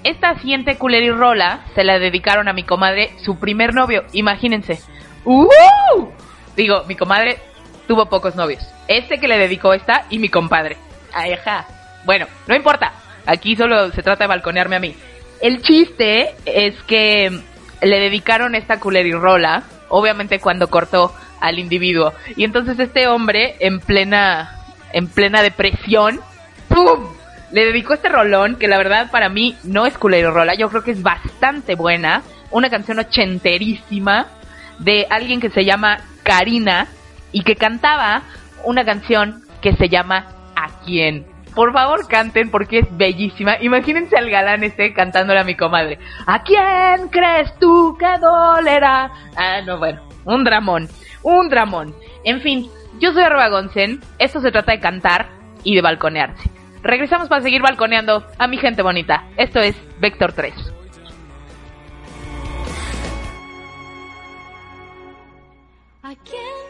esta 0.05 0.39
siguiente 0.39 0.77
y 0.81 1.11
rola 1.11 1.61
se 1.75 1.85
la 1.85 1.99
dedicaron 1.99 2.49
a 2.49 2.53
mi 2.53 2.63
comadre, 2.63 3.11
su 3.23 3.39
primer 3.39 3.75
novio, 3.75 4.05
imagínense. 4.13 4.81
¡Uh! 5.25 5.49
Digo, 6.57 6.85
mi 6.87 6.97
comadre 6.97 7.39
tuvo 7.87 8.07
pocos 8.07 8.35
novios. 8.37 8.63
Este 8.89 9.19
que 9.19 9.29
le 9.29 9.39
dedicó 9.39 9.75
esta 9.75 10.07
y 10.11 10.19
mi 10.19 10.29
compadre. 10.29 10.77
Ajá. 11.13 11.67
Bueno, 12.05 12.27
no 12.47 12.55
importa. 12.55 12.93
Aquí 13.27 13.57
solo 13.57 13.91
se 13.93 14.03
trata 14.03 14.25
de 14.25 14.29
balconearme 14.29 14.77
a 14.77 14.81
mí. 14.81 14.95
El 15.41 15.63
chiste 15.63 16.35
es 16.45 16.75
que 16.85 17.31
le 17.83 18.01
dedicaron 18.01 18.55
esta 18.55 18.79
rola, 18.79 19.63
obviamente 19.89 20.39
cuando 20.39 20.69
cortó 20.69 21.15
al 21.41 21.59
individuo. 21.59 22.13
Y 22.37 22.45
entonces 22.45 22.79
este 22.79 23.07
hombre, 23.09 23.57
en 23.61 23.81
plena 23.81 24.57
en 24.93 25.09
plena 25.09 25.43
depresión, 25.43 26.21
¡pum! 26.69 27.20
Le 27.53 27.65
dedicó 27.65 27.95
este 27.95 28.09
rolón 28.09 28.57
que 28.57 28.69
la 28.69 28.79
verdad 28.79 29.11
para 29.11 29.29
mí 29.29 29.57
no 29.65 29.87
es 29.87 29.99
culero 29.99 30.31
rola, 30.31 30.55
yo 30.55 30.69
creo 30.69 30.85
que 30.85 30.93
es 30.93 31.03
bastante 31.03 31.75
buena, 31.75 32.23
una 32.51 32.71
canción 32.71 32.99
ochenterísima 32.99 34.27
de 34.79 35.07
alguien 35.11 35.41
que 35.41 35.51
se 35.51 35.65
llama 35.65 35.99
Karina 36.23 36.87
y 37.33 37.43
que 37.43 37.57
cantaba 37.57 38.23
una 38.65 38.85
canción 38.85 39.43
que 39.61 39.75
se 39.75 39.89
llama 39.89 40.27
¿A 40.57 40.69
quién? 40.85 41.27
Por 41.55 41.73
favor 41.73 42.07
canten 42.07 42.51
porque 42.51 42.79
es 42.81 42.97
bellísima. 42.97 43.57
Imagínense 43.61 44.17
al 44.17 44.31
galán 44.31 44.63
este 44.63 44.93
cantándole 44.95 45.41
a 45.41 45.45
mi 45.45 45.57
comadre. 45.57 45.99
¿A 46.27 46.43
quién 46.43 47.09
crees 47.11 47.53
tú 47.59 47.97
que 47.99 48.19
dolerá? 48.21 49.11
Ah, 49.37 49.61
no, 49.67 49.79
bueno, 49.79 50.01
un 50.25 50.45
dramón, 50.45 50.89
un 51.23 51.49
dramón. 51.49 51.95
En 52.25 52.41
fin, 52.41 52.71
yo 53.01 53.13
soy 53.13 53.25
Arroba 53.25 53.49
Gonsen, 53.49 54.01
esto 54.19 54.41
se 54.41 54.53
trata 54.53 54.73
de 54.73 54.81
cantar 54.81 55.29
y 55.65 55.75
de 55.75 55.83
balconearse. 55.83 56.60
Regresamos 56.83 57.29
para 57.29 57.43
seguir 57.43 57.63
balconeando 57.63 58.27
a 58.39 58.47
mi 58.47 58.57
gente 58.57 58.83
bonita. 58.83 59.25
Esto 59.37 59.61
es 59.61 59.77
Vector 60.01 60.33
3. 60.33 60.55
¿A 66.03 66.15
quién 66.25 66.61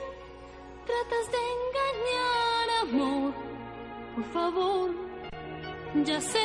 tratas 0.84 1.30
de 1.30 1.38
engañar, 1.56 2.68
amor? 2.82 3.34
Por 4.14 4.24
favor, 4.32 4.90
ya 6.04 6.20
sé 6.20 6.38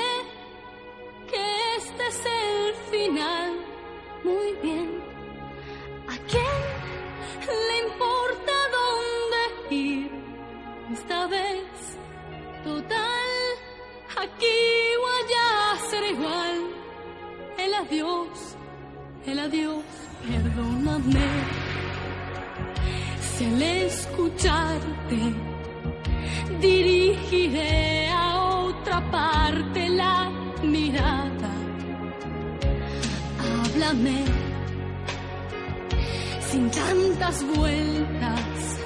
vueltas. 37.56 38.78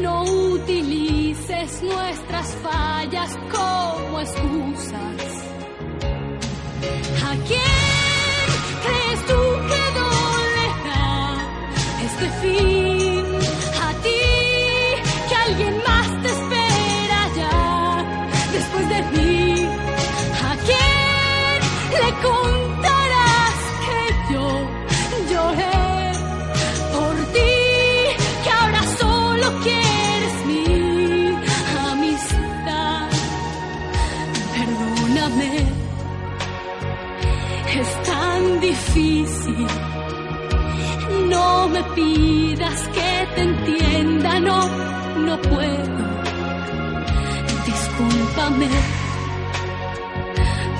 No 0.00 0.22
utilices 0.22 1.82
nuestras 1.82 2.56
fallas 2.62 3.36
como 3.50 4.20
excusas. 4.20 5.22
¿A 7.24 7.34
quién 7.48 8.46
crees 8.84 9.20
tú 9.26 9.40
que 9.68 9.82
dolerá 9.98 11.36
este 12.04 12.28
fin? 12.40 12.79
Pidas 42.00 42.88
que 42.94 43.28
te 43.34 43.42
entienda, 43.42 44.40
no, 44.40 44.60
no 45.26 45.40
puedo. 45.42 46.00
Discúlpame, 47.66 48.68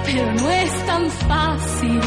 pero 0.06 0.32
no 0.34 0.50
es 0.50 0.86
tan 0.86 1.10
fácil 1.10 2.00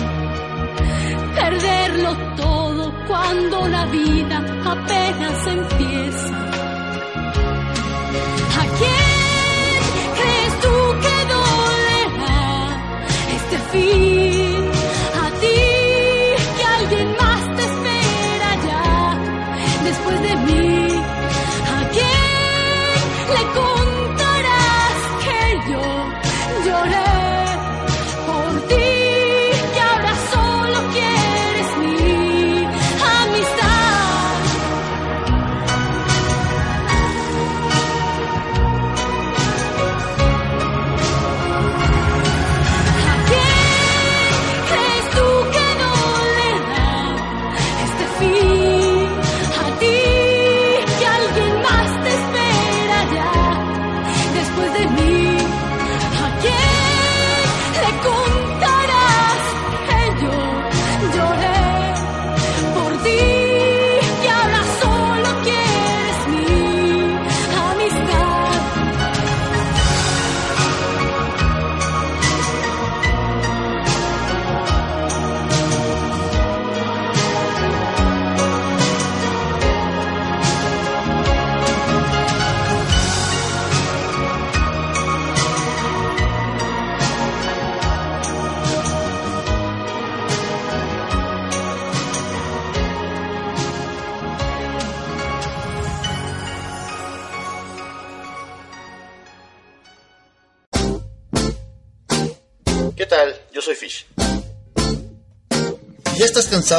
perderlo 1.36 2.12
todo 2.36 2.94
cuando 3.08 3.68
la 3.68 3.86
vida 3.88 4.38
apenas 4.66 5.48
empieza. 5.48 6.53
Después 20.54 20.68
de 20.68 20.68
mí. 20.68 21.04
¿A 21.68 21.90
quién 21.90 23.34
le 23.34 23.44
contarás 23.54 23.93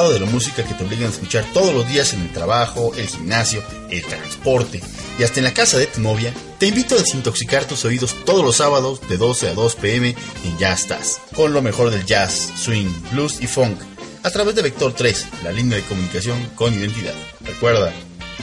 de 0.02 0.18
la 0.18 0.26
música 0.26 0.64
que 0.64 0.74
te 0.74 0.82
obligan 0.84 1.06
a 1.06 1.10
escuchar 1.10 1.44
todos 1.52 1.72
los 1.72 1.88
días 1.88 2.14
en 2.14 2.22
el 2.22 2.32
trabajo, 2.32 2.92
el 2.96 3.06
gimnasio, 3.06 3.62
el 3.90 4.04
transporte 4.04 4.82
y 5.20 5.22
hasta 5.22 5.38
en 5.38 5.44
la 5.44 5.54
casa 5.54 5.78
de 5.78 5.86
tu 5.86 6.00
novia, 6.00 6.34
te 6.58 6.66
invito 6.66 6.96
a 6.96 6.98
desintoxicar 6.98 7.64
tus 7.64 7.84
oídos 7.84 8.16
todos 8.24 8.44
los 8.44 8.56
sábados 8.56 9.08
de 9.08 9.16
12 9.16 9.50
a 9.50 9.54
2 9.54 9.76
pm 9.76 10.16
en 10.44 10.58
Ya 10.58 10.72
Estás, 10.72 11.20
con 11.36 11.52
lo 11.52 11.62
mejor 11.62 11.90
del 11.90 12.04
jazz, 12.04 12.52
swing, 12.56 12.90
blues 13.12 13.40
y 13.40 13.46
funk, 13.46 13.78
a 14.24 14.30
través 14.30 14.56
de 14.56 14.62
Vector 14.62 14.94
3, 14.94 15.28
la 15.44 15.52
línea 15.52 15.76
de 15.76 15.84
comunicación 15.84 16.44
con 16.56 16.74
identidad. 16.74 17.14
Recuerda, 17.42 17.92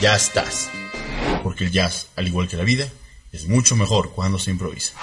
Ya 0.00 0.16
Estás, 0.16 0.70
porque 1.42 1.64
el 1.64 1.70
jazz, 1.70 2.06
al 2.16 2.28
igual 2.28 2.48
que 2.48 2.56
la 2.56 2.64
vida, 2.64 2.88
es 3.30 3.46
mucho 3.46 3.76
mejor 3.76 4.12
cuando 4.14 4.38
se 4.38 4.50
improvisa. 4.50 4.94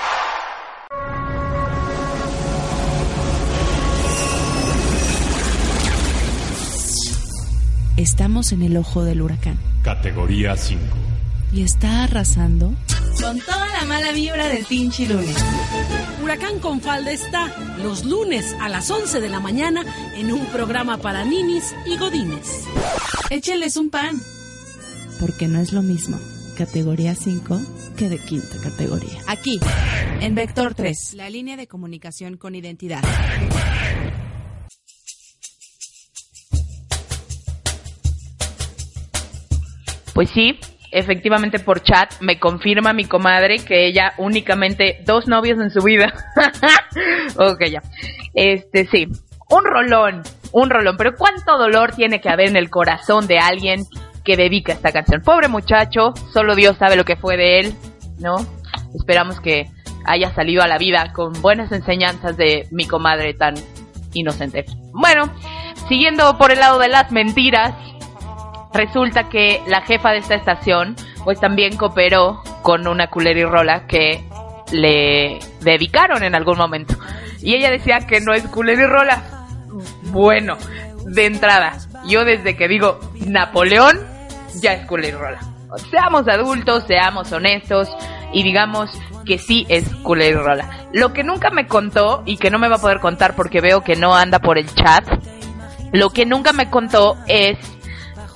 Estamos 8.00 8.54
en 8.54 8.62
el 8.62 8.78
ojo 8.78 9.04
del 9.04 9.22
huracán 9.22 9.60
Categoría 9.84 10.56
5. 10.56 10.82
y 11.52 11.64
está 11.64 12.06
arrasando. 12.06 12.74
Con 13.22 13.42
toda 13.42 13.68
la 13.78 13.84
mala 13.84 14.14
vibra 14.14 14.48
del 14.48 14.64
pinche 14.64 15.06
lunes. 15.06 15.36
Huracán 16.24 16.60
con 16.60 16.80
falda 16.80 17.12
está 17.12 17.54
los 17.84 18.06
lunes 18.06 18.56
a 18.62 18.70
las 18.70 18.90
11 18.90 19.20
de 19.20 19.28
la 19.28 19.42
mañana 19.42 19.84
en 20.16 20.32
un 20.32 20.46
programa 20.46 21.00
para 21.00 21.26
ninis 21.26 21.76
y 21.86 21.98
godines. 21.98 22.64
Écheles 23.32 23.76
un 23.76 23.90
pan. 23.90 24.18
Porque 25.20 25.50
no 25.50 25.60
es 25.60 25.74
lo 25.74 25.82
mismo 25.82 26.18
categoría 26.58 27.16
5 27.16 27.60
que 27.98 28.08
de 28.08 28.18
quinta 28.18 28.56
categoría. 28.64 29.22
Aquí, 29.28 29.60
en 30.22 30.36
Vector 30.36 30.74
3, 30.74 31.16
la 31.16 31.30
línea 31.30 31.58
de 31.58 31.68
comunicación 31.68 32.38
con 32.38 32.56
identidad. 32.56 33.04
Pues 40.20 40.32
sí, 40.32 40.60
efectivamente 40.92 41.60
por 41.60 41.82
chat 41.82 42.20
me 42.20 42.42
confirma 42.42 42.92
mi 42.92 43.06
comadre 43.06 43.60
que 43.60 43.88
ella 43.88 44.16
únicamente 44.18 45.02
dos 45.06 45.30
novios 45.30 45.62
en 45.62 45.72
su 45.72 45.82
vida. 45.82 46.14
ok, 47.38 47.64
ya. 47.72 47.82
Este, 48.34 48.86
sí. 48.88 49.08
Un 49.50 49.64
rolón, 49.64 50.24
un 50.52 50.70
rolón. 50.70 50.98
Pero 50.98 51.16
¿cuánto 51.16 51.58
dolor 51.58 51.94
tiene 51.96 52.20
que 52.20 52.28
haber 52.28 52.50
en 52.50 52.58
el 52.58 52.70
corazón 52.70 53.28
de 53.28 53.40
alguien 53.40 53.86
que 54.26 54.36
dedica 54.36 54.74
esta 54.74 54.92
canción? 54.92 55.22
Pobre 55.22 55.48
muchacho, 55.48 56.14
solo 56.34 56.54
Dios 56.54 56.76
sabe 56.76 56.98
lo 56.98 57.06
que 57.06 57.16
fue 57.16 57.38
de 57.38 57.60
él, 57.62 57.74
¿no? 58.20 58.46
Esperamos 58.94 59.40
que 59.40 59.72
haya 60.04 60.36
salido 60.36 60.64
a 60.64 60.68
la 60.68 60.78
vida 60.78 61.14
con 61.14 61.32
buenas 61.42 61.72
enseñanzas 61.72 62.36
de 62.36 62.68
mi 62.72 62.86
comadre 62.86 63.36
tan 63.36 63.54
inocente. 64.12 64.66
Bueno, 64.92 65.34
siguiendo 65.88 66.38
por 66.38 66.52
el 66.52 66.60
lado 66.60 66.78
de 66.78 66.90
las 66.90 67.10
mentiras, 67.10 67.74
resulta 68.74 69.30
que 69.30 69.62
la 69.68 69.82
jefa 69.82 70.12
de 70.12 70.18
esta 70.18 70.36
estación 70.36 70.96
pues 71.24 71.40
también 71.40 71.78
cooperó 71.78 72.42
con 72.62 72.88
una 72.88 73.08
culerirrola 73.08 73.88
que 73.88 74.24
le 74.72 75.40
dedicaron 75.62 76.24
en 76.24 76.36
algún 76.36 76.58
momento. 76.58 76.96
Y 77.42 77.56
ella 77.56 77.72
decía 77.72 78.00
que 78.08 78.22
no 78.22 78.34
es 78.34 78.48
culerirrola. 78.48 79.24
Bueno, 80.12 80.58
de 81.06 81.26
entrada, 81.26 81.78
yo 82.08 82.26
desde 82.26 82.56
que 82.56 82.68
digo 82.68 83.00
Napoleón, 83.26 84.00
ya 84.62 84.74
es 84.74 84.86
culerirrola. 84.86 85.40
Seamos 85.92 86.28
adultos, 86.28 86.84
seamos 86.88 87.32
honestos 87.32 87.90
y 88.34 88.44
digamos 88.44 88.92
que 89.26 89.38
sí 89.38 89.66
es 89.70 89.88
culerirrola. 90.04 90.88
Lo 90.94 91.14
que 91.14 91.24
nunca 91.24 91.50
me 91.52 91.68
contó 91.68 92.24
y 92.26 92.38
que 92.38 92.50
no 92.50 92.60
me 92.60 92.68
va 92.68 92.78
a 92.78 92.82
poder 92.82 93.00
contar 93.00 93.36
porque 93.36 93.62
veo 93.62 93.82
que 93.82 93.96
no 93.96 94.16
anda 94.16 94.40
por 94.40 94.58
el 94.58 94.74
chat, 94.74 95.08
lo 95.92 96.10
que 96.10 96.26
nunca 96.26 96.54
me 96.54 96.70
contó 96.70 97.18
es 97.28 97.58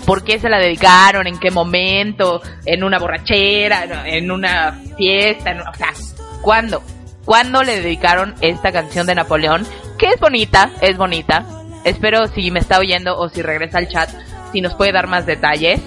por 0.06 0.24
qué 0.24 0.40
se 0.40 0.50
la 0.50 0.60
dedicaron, 0.60 1.28
en 1.28 1.40
qué 1.40 1.52
momento, 1.52 2.42
en 2.66 2.84
una 2.84 3.00
borrachera, 3.00 4.08
en 4.08 4.32
una 4.32 4.80
fiesta, 4.98 5.56
o 5.72 5.76
sea, 5.76 5.94
¿cuándo? 6.42 6.84
¿Cuándo 7.26 7.64
le 7.64 7.80
dedicaron 7.82 8.36
esta 8.42 8.72
canción 8.72 9.08
de 9.08 9.16
Napoleón? 9.16 9.66
Que 9.98 10.08
es 10.08 10.20
bonita, 10.20 10.72
es 10.82 10.98
bonita. 10.98 11.46
Espero 11.86 12.28
si 12.28 12.52
me 12.52 12.60
está 12.60 12.80
oyendo 12.80 13.18
o 13.18 13.30
si 13.30 13.42
regresa 13.42 13.78
al 13.78 13.88
chat, 13.88 14.10
si 14.52 14.62
nos 14.62 14.76
puede 14.76 14.92
dar 14.92 15.08
más 15.08 15.26
detalles. 15.26 15.82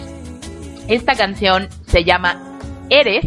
Esta 0.89 1.15
canción 1.15 1.69
se 1.87 2.05
llama 2.05 2.59
Eres 2.89 3.25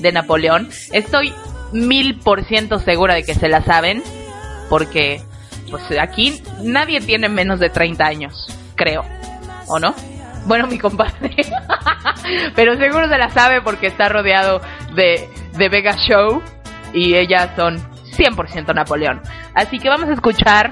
de 0.00 0.12
Napoleón. 0.12 0.68
Estoy 0.92 1.32
mil 1.72 2.18
por 2.18 2.44
ciento 2.44 2.78
segura 2.78 3.14
de 3.14 3.24
que 3.24 3.34
se 3.34 3.48
la 3.48 3.62
saben, 3.62 4.02
porque 4.68 5.22
pues 5.70 5.82
aquí 5.98 6.42
nadie 6.62 7.00
tiene 7.00 7.28
menos 7.28 7.58
de 7.58 7.70
30 7.70 8.04
años, 8.04 8.46
creo, 8.76 9.04
¿o 9.66 9.78
no? 9.78 9.94
Bueno, 10.46 10.66
mi 10.68 10.78
compadre. 10.78 11.34
Pero 12.54 12.76
seguro 12.76 13.08
se 13.08 13.18
la 13.18 13.30
sabe 13.30 13.60
porque 13.60 13.88
está 13.88 14.08
rodeado 14.08 14.60
de, 14.94 15.28
de 15.52 15.68
Vega 15.68 15.96
Show 15.96 16.42
y 16.92 17.14
ellas 17.16 17.50
son 17.56 17.78
100% 18.16 18.74
Napoleón. 18.74 19.20
Así 19.54 19.78
que 19.78 19.88
vamos 19.88 20.08
a 20.08 20.12
escuchar 20.12 20.70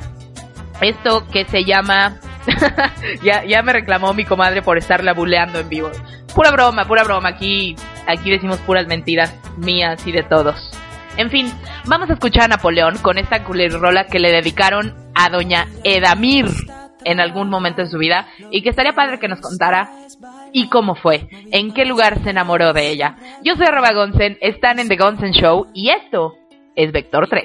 esto 0.80 1.26
que 1.28 1.44
se 1.46 1.64
llama... 1.64 2.18
ya, 3.22 3.44
ya 3.44 3.62
me 3.62 3.72
reclamó 3.72 4.12
mi 4.12 4.24
comadre 4.24 4.62
por 4.62 4.78
estarla 4.78 5.12
buleando 5.12 5.58
en 5.58 5.68
vivo. 5.68 5.90
Pura 6.34 6.50
broma, 6.50 6.84
pura 6.84 7.02
broma. 7.02 7.30
Aquí, 7.30 7.74
aquí 8.06 8.30
decimos 8.30 8.58
puras 8.58 8.86
mentiras 8.86 9.34
mías 9.56 10.06
y 10.06 10.12
de 10.12 10.22
todos. 10.22 10.70
En 11.16 11.30
fin, 11.30 11.52
vamos 11.86 12.10
a 12.10 12.14
escuchar 12.14 12.44
a 12.44 12.48
Napoleón 12.48 12.98
con 12.98 13.18
esta 13.18 13.44
culerola 13.44 14.06
que 14.06 14.18
le 14.18 14.30
dedicaron 14.30 14.94
a 15.14 15.30
doña 15.30 15.66
Edamir 15.84 16.46
en 17.04 17.20
algún 17.20 17.48
momento 17.48 17.82
de 17.82 17.88
su 17.88 17.98
vida 17.98 18.26
y 18.50 18.62
que 18.62 18.70
estaría 18.70 18.92
padre 18.92 19.18
que 19.18 19.28
nos 19.28 19.40
contara 19.40 19.90
y 20.52 20.68
cómo 20.68 20.94
fue, 20.94 21.28
en 21.50 21.72
qué 21.72 21.84
lugar 21.84 22.22
se 22.22 22.30
enamoró 22.30 22.72
de 22.72 22.90
ella. 22.90 23.16
Yo 23.42 23.56
soy 23.56 23.66
Arroba 23.66 23.92
Gonsen, 23.92 24.38
están 24.40 24.78
en 24.78 24.88
The 24.88 24.96
Gonsen 24.96 25.32
Show 25.32 25.66
y 25.74 25.90
esto 25.90 26.34
es 26.76 26.92
Vector 26.92 27.28
3. 27.28 27.44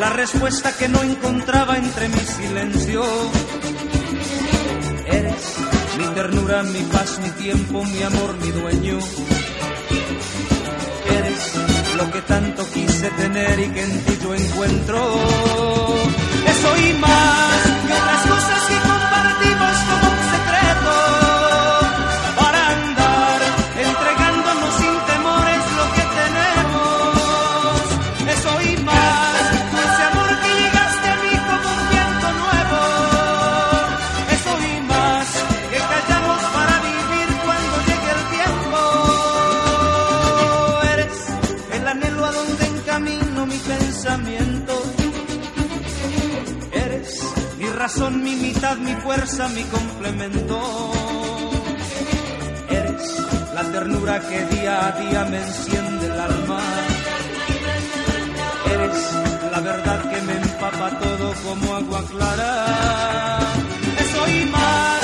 la 0.00 0.10
respuesta 0.10 0.76
que 0.76 0.88
no 0.88 1.02
encontraba 1.02 1.76
entre 1.76 2.08
mi 2.08 2.18
silencio. 2.18 3.02
Eres 5.06 5.56
mi 5.98 6.06
ternura, 6.14 6.62
mi 6.62 6.80
paz, 6.92 7.18
mi 7.22 7.30
tiempo, 7.30 7.84
mi 7.84 8.02
amor, 8.02 8.36
mi 8.40 8.50
dueño. 8.50 8.98
Eres 11.18 11.52
lo 11.96 12.10
que 12.10 12.20
tanto 12.22 12.66
quise 12.72 13.10
tener 13.10 13.58
y 13.60 13.68
que 13.68 13.82
en 13.82 14.04
ti 14.04 14.18
yo 14.22 14.34
encuentro. 14.34 15.14
Eso 16.46 16.76
y 16.88 16.92
más 16.94 17.55
mi 48.78 48.94
fuerza, 48.96 49.48
mi 49.48 49.62
complemento. 49.64 50.58
Eres 52.68 53.22
la 53.54 53.62
ternura 53.70 54.20
que 54.20 54.44
día 54.56 54.88
a 54.88 54.92
día 54.92 55.24
me 55.24 55.38
enciende 55.38 56.06
el 56.06 56.20
alma. 56.20 56.60
Eres 58.72 59.12
la 59.52 59.60
verdad 59.60 60.10
que 60.10 60.20
me 60.22 60.32
empapa 60.32 60.90
todo 60.98 61.34
como 61.44 61.74
agua 61.74 62.02
clara. 62.10 63.38
Eso 63.98 64.28
y 64.28 64.46
más 64.46 64.95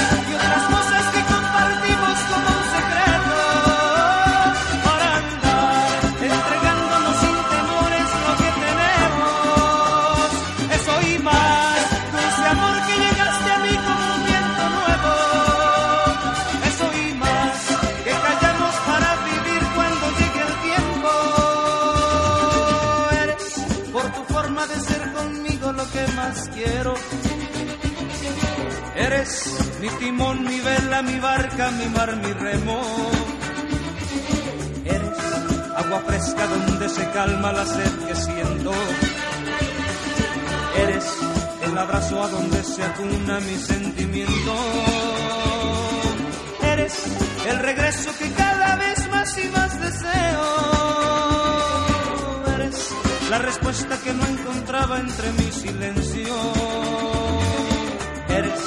mi 31.03 31.19
barca, 31.21 31.71
mi 31.73 31.87
mar, 31.97 32.17
mi 32.17 32.33
remo. 32.33 32.81
Eres 34.85 35.19
agua 35.77 36.01
fresca 36.07 36.47
donde 36.47 36.89
se 36.89 37.11
calma 37.11 37.53
la 37.53 37.65
sed 37.67 37.93
que 38.07 38.15
siento. 38.15 38.73
Eres 40.77 41.05
el 41.67 41.79
abrazo 41.79 42.23
a 42.23 42.29
donde 42.29 42.63
se 42.65 42.83
acuna 42.83 43.41
mi 43.41 43.57
sentimiento. 43.57 44.53
el 47.49 47.59
regreso 47.59 48.11
que 48.19 48.31
cada 48.33 48.77
vez 48.77 49.09
más 49.11 49.39
y 49.39 49.49
más 49.49 49.81
deseo. 49.81 50.43
Eres 52.55 52.95
la 53.31 53.39
respuesta 53.39 53.99
que 54.03 54.13
no 54.13 54.27
encontraba 54.27 54.99
entre 54.99 55.33
mi 55.33 55.51
silencio. 55.51 56.35
Eres 58.29 58.61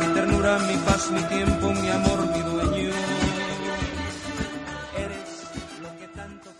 mi 0.00 0.14
ternura, 0.14 0.58
mi 0.58 0.75
mi 1.10 1.22
tiempo, 1.22 1.72
mi 1.72 1.90
amor, 1.90 2.26
mi 2.26 2.40
dueño. 2.40 2.90
Eres 4.96 5.28
lo 5.82 5.98
que 5.98 6.08
tanto 6.08 6.50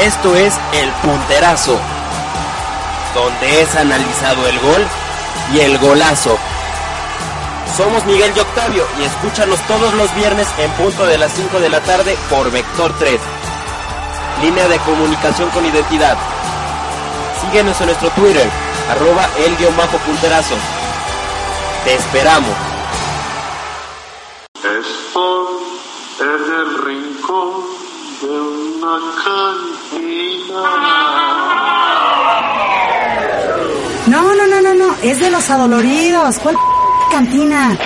Esto 0.00 0.36
es 0.36 0.54
El 0.72 0.90
Punterazo, 1.02 1.78
donde 3.14 3.62
es 3.62 3.76
analizado 3.76 4.46
el 4.48 4.58
gol 4.60 4.86
y 5.52 5.60
el 5.60 5.78
golazo. 5.78 6.38
Somos 7.76 8.04
Miguel 8.06 8.32
y 8.34 8.40
Octavio 8.40 8.86
y 9.00 9.04
escúchanos 9.04 9.60
todos 9.66 9.92
los 9.94 10.14
viernes 10.14 10.48
en 10.58 10.70
punto 10.72 11.06
de 11.06 11.18
las 11.18 11.32
5 11.32 11.60
de 11.60 11.68
la 11.68 11.80
tarde 11.80 12.16
por 12.30 12.50
Vector 12.50 12.92
3. 12.98 13.20
Línea 14.42 14.68
de 14.68 14.78
comunicación 14.78 15.50
con 15.50 15.64
identidad. 15.64 16.16
Síguenos 17.40 17.78
en 17.80 17.86
nuestro 17.86 18.10
Twitter, 18.10 18.48
arroba 18.90 19.28
el 19.38 19.56
guion 19.56 19.76
bajo 19.76 19.98
punterazo. 19.98 20.54
Te 21.84 21.94
esperamos. 21.94 22.54
Estoy 24.54 25.46
en 26.20 26.54
el 26.54 26.84
rincón 26.84 27.50
de 28.22 28.28
una 28.28 28.94
cantina. 29.24 30.62
No, 34.06 34.34
no, 34.34 34.46
no, 34.46 34.60
no, 34.60 34.74
no, 34.74 34.94
es 35.02 35.18
de 35.20 35.30
los 35.30 35.48
adoloridos. 35.50 36.38
¿Cuál 36.38 36.56
cantina? 37.10 37.76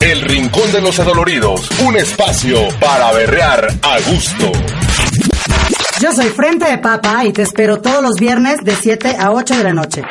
El 0.00 0.22
Rincón 0.22 0.72
de 0.72 0.80
los 0.80 0.98
Adoloridos, 0.98 1.70
un 1.82 1.96
espacio 1.96 2.56
para 2.80 3.12
berrear 3.12 3.68
a 3.82 4.00
gusto. 4.10 4.50
Yo 6.00 6.10
soy 6.12 6.30
Frente 6.30 6.64
de 6.64 6.78
Papa 6.78 7.26
y 7.26 7.32
te 7.32 7.42
espero 7.42 7.78
todos 7.82 8.02
los 8.02 8.16
viernes 8.18 8.64
de 8.64 8.74
7 8.74 9.16
a 9.18 9.32
8 9.32 9.56
de 9.58 9.64
la 9.64 9.74
noche. 9.74 10.02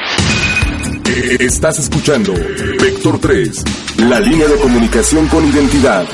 Estás 1.40 1.80
escuchando 1.80 2.32
Vector 2.80 3.20
3, 3.20 3.64
la 4.08 4.20
línea 4.20 4.48
de 4.48 4.58
comunicación 4.58 5.28
con 5.30 5.44
identidad. 5.48 6.06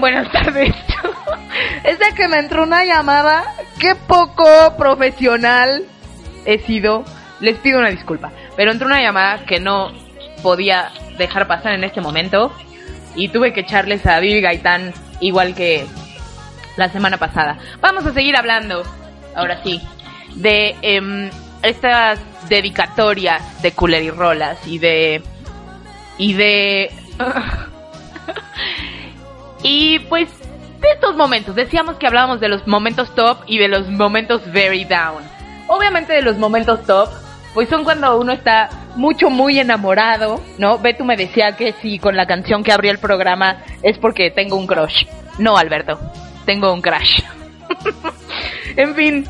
Buenas 0.00 0.30
tardes. 0.30 0.74
es 1.84 1.98
de 1.98 2.14
que 2.14 2.28
me 2.28 2.38
entró 2.38 2.62
una 2.64 2.84
llamada. 2.84 3.44
Qué 3.78 3.94
poco 3.94 4.46
profesional 4.76 5.84
he 6.44 6.58
sido. 6.60 7.04
Les 7.40 7.56
pido 7.58 7.78
una 7.78 7.90
disculpa. 7.90 8.32
Pero 8.56 8.72
entró 8.72 8.86
una 8.86 9.00
llamada 9.00 9.44
que 9.44 9.60
no 9.60 9.92
podía 10.42 10.90
dejar 11.18 11.46
pasar 11.46 11.72
en 11.72 11.84
este 11.84 12.00
momento. 12.00 12.52
Y 13.14 13.28
tuve 13.28 13.52
que 13.52 13.60
echarles 13.60 14.06
a 14.06 14.20
Vivi 14.20 14.40
Gaitán 14.40 14.92
igual 15.20 15.54
que 15.54 15.86
la 16.76 16.88
semana 16.90 17.16
pasada. 17.16 17.58
Vamos 17.80 18.04
a 18.06 18.12
seguir 18.12 18.36
hablando, 18.36 18.82
ahora 19.34 19.62
sí, 19.62 19.80
de 20.34 20.76
em, 20.82 21.30
estas 21.62 22.20
dedicatorias 22.48 23.62
de 23.62 23.72
culerirolas 23.72 24.66
y 24.66 24.78
de... 24.78 25.22
Y 26.18 26.34
de... 26.34 26.90
Y 29.68 29.98
pues 29.98 30.28
de 30.80 30.92
estos 30.92 31.16
momentos, 31.16 31.56
decíamos 31.56 31.96
que 31.96 32.06
hablábamos 32.06 32.38
de 32.38 32.48
los 32.48 32.68
momentos 32.68 33.12
top 33.16 33.38
y 33.48 33.58
de 33.58 33.66
los 33.66 33.88
momentos 33.88 34.40
very 34.52 34.84
down. 34.84 35.24
Obviamente 35.66 36.12
de 36.12 36.22
los 36.22 36.38
momentos 36.38 36.84
top, 36.86 37.08
pues 37.52 37.68
son 37.68 37.82
cuando 37.82 38.16
uno 38.16 38.32
está 38.32 38.70
mucho, 38.94 39.28
muy 39.28 39.58
enamorado, 39.58 40.40
¿no? 40.58 40.78
Beto 40.78 41.04
me 41.04 41.16
decía 41.16 41.56
que 41.56 41.72
si 41.82 41.98
con 41.98 42.14
la 42.14 42.28
canción 42.28 42.62
que 42.62 42.70
abrió 42.70 42.92
el 42.92 42.98
programa 42.98 43.64
es 43.82 43.98
porque 43.98 44.30
tengo 44.30 44.54
un 44.54 44.68
crush. 44.68 45.04
No, 45.38 45.58
Alberto, 45.58 45.98
tengo 46.44 46.72
un 46.72 46.80
crush. 46.80 47.22
en 48.76 48.94
fin, 48.94 49.26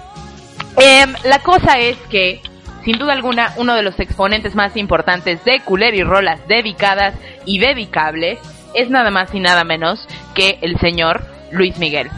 em, 0.77 1.15
la 1.25 1.39
cosa 1.39 1.79
es 1.79 1.97
que, 2.11 2.43
sin 2.85 2.99
duda 2.99 3.15
alguna, 3.15 3.55
uno 3.57 3.75
de 3.75 3.83
los 3.83 3.99
exponentes 4.01 4.55
más 4.55 4.77
importantes 4.77 5.43
de 5.47 5.61
Culer 5.61 5.95
y 5.95 6.03
Rolas 6.03 6.47
dedicadas 6.47 7.15
y 7.47 7.59
dedicables 7.59 8.39
es 8.77 8.91
nada 8.91 9.11
más 9.11 9.35
y 9.35 9.41
nada 9.41 9.65
menos 9.65 10.07
que 10.35 10.59
el 10.61 10.79
señor 10.79 11.25
Luis 11.51 11.79
Miguel. 11.79 12.11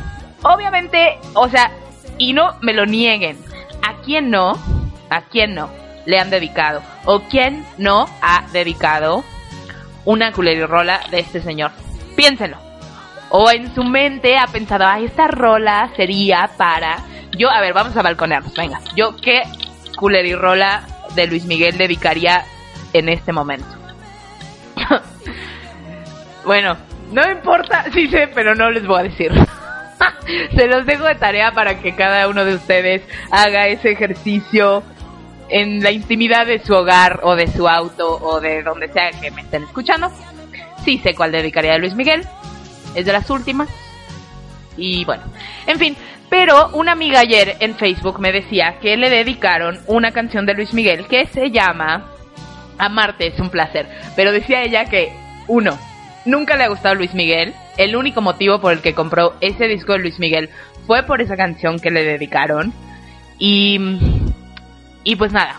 Obviamente, 0.42 1.18
o 1.34 1.48
sea, 1.48 1.70
y 2.18 2.32
no 2.32 2.56
me 2.60 2.74
lo 2.74 2.84
nieguen, 2.84 3.38
¿a 3.82 3.94
quién 4.02 4.30
no? 4.30 4.58
¿A 5.08 5.22
quién 5.22 5.54
no 5.54 5.70
le 6.04 6.18
han 6.18 6.30
dedicado? 6.30 6.82
¿O 7.04 7.20
quién 7.20 7.64
no 7.78 8.06
ha 8.20 8.44
dedicado 8.52 9.24
una 10.04 10.32
culerirrola 10.32 11.00
de 11.10 11.20
este 11.20 11.40
señor? 11.40 11.70
Piénsenlo. 12.16 12.58
o 13.30 13.50
en 13.50 13.74
su 13.74 13.84
mente 13.84 14.38
ha 14.38 14.46
pensado, 14.46 14.86
ay, 14.86 15.04
esta 15.04 15.28
rola 15.28 15.90
sería 15.96 16.50
para... 16.56 16.96
Yo, 17.36 17.50
a 17.50 17.60
ver, 17.60 17.74
vamos 17.74 17.94
a 17.96 18.02
balconearnos, 18.02 18.54
venga. 18.54 18.80
Yo, 18.96 19.14
¿qué 19.16 19.42
rola 20.34 20.82
de 21.14 21.26
Luis 21.26 21.44
Miguel 21.44 21.76
dedicaría 21.76 22.42
en 22.94 23.10
este 23.10 23.32
momento? 23.32 23.68
bueno, 26.48 26.78
no 27.12 27.30
importa, 27.30 27.84
sí 27.94 28.08
sé, 28.08 28.26
pero 28.34 28.54
no 28.54 28.70
les 28.70 28.86
voy 28.86 29.00
a 29.00 29.02
decir. 29.02 29.30
Se 30.56 30.66
los 30.66 30.86
dejo 30.86 31.04
de 31.04 31.14
tarea 31.14 31.52
para 31.52 31.78
que 31.80 31.94
cada 31.94 32.26
uno 32.26 32.44
de 32.46 32.54
ustedes 32.54 33.02
haga 33.30 33.68
ese 33.68 33.90
ejercicio 33.90 34.82
en 35.50 35.82
la 35.82 35.90
intimidad 35.90 36.46
de 36.46 36.58
su 36.58 36.74
hogar 36.74 37.20
o 37.22 37.36
de 37.36 37.48
su 37.48 37.68
auto 37.68 38.18
o 38.22 38.40
de 38.40 38.62
donde 38.62 38.88
sea 38.88 39.10
que 39.10 39.30
me 39.30 39.42
estén 39.42 39.64
escuchando. 39.64 40.10
Sí 40.84 40.98
sé 40.98 41.14
cuál 41.14 41.32
dedicaría 41.32 41.74
a 41.74 41.78
Luis 41.78 41.94
Miguel. 41.94 42.22
Es 42.94 43.04
de 43.04 43.12
las 43.12 43.28
últimas. 43.28 43.68
Y 44.76 45.04
bueno, 45.04 45.24
en 45.66 45.78
fin. 45.78 45.96
Pero 46.30 46.70
una 46.74 46.92
amiga 46.92 47.20
ayer 47.20 47.56
en 47.60 47.74
Facebook 47.74 48.20
me 48.20 48.32
decía 48.32 48.78
que 48.80 48.96
le 48.96 49.10
dedicaron 49.10 49.80
una 49.86 50.12
canción 50.12 50.46
de 50.46 50.54
Luis 50.54 50.72
Miguel 50.72 51.06
que 51.08 51.26
se 51.26 51.50
llama 51.50 52.10
Amarte 52.78 53.26
es 53.26 53.38
un 53.38 53.50
placer. 53.50 53.86
Pero 54.16 54.32
decía 54.32 54.62
ella 54.62 54.86
que, 54.86 55.12
uno, 55.46 55.78
nunca 56.24 56.56
le 56.56 56.64
ha 56.64 56.68
gustado 56.68 56.94
Luis 56.94 57.14
Miguel. 57.14 57.54
El 57.76 57.96
único 57.96 58.20
motivo 58.20 58.60
por 58.60 58.72
el 58.72 58.80
que 58.80 58.94
compró 58.94 59.34
ese 59.40 59.66
disco 59.66 59.92
de 59.92 60.00
Luis 60.00 60.18
Miguel 60.18 60.50
fue 60.86 61.02
por 61.02 61.20
esa 61.20 61.36
canción 61.36 61.78
que 61.78 61.90
le 61.90 62.02
dedicaron. 62.04 62.72
Y 63.38 63.78
y 65.04 65.16
pues 65.16 65.32
nada, 65.32 65.56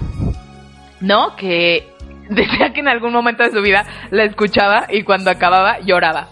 ¿no? 0.99 1.35
Que 1.35 1.87
decía 2.35 2.71
que 2.73 2.79
en 2.79 2.87
algún 2.87 3.11
momento 3.11 3.43
de 3.43 3.51
su 3.51 3.61
vida 3.61 3.85
la 4.11 4.23
escuchaba 4.23 4.87
y 4.89 5.03
cuando 5.03 5.31
acababa 5.31 5.79
lloraba. 5.79 6.29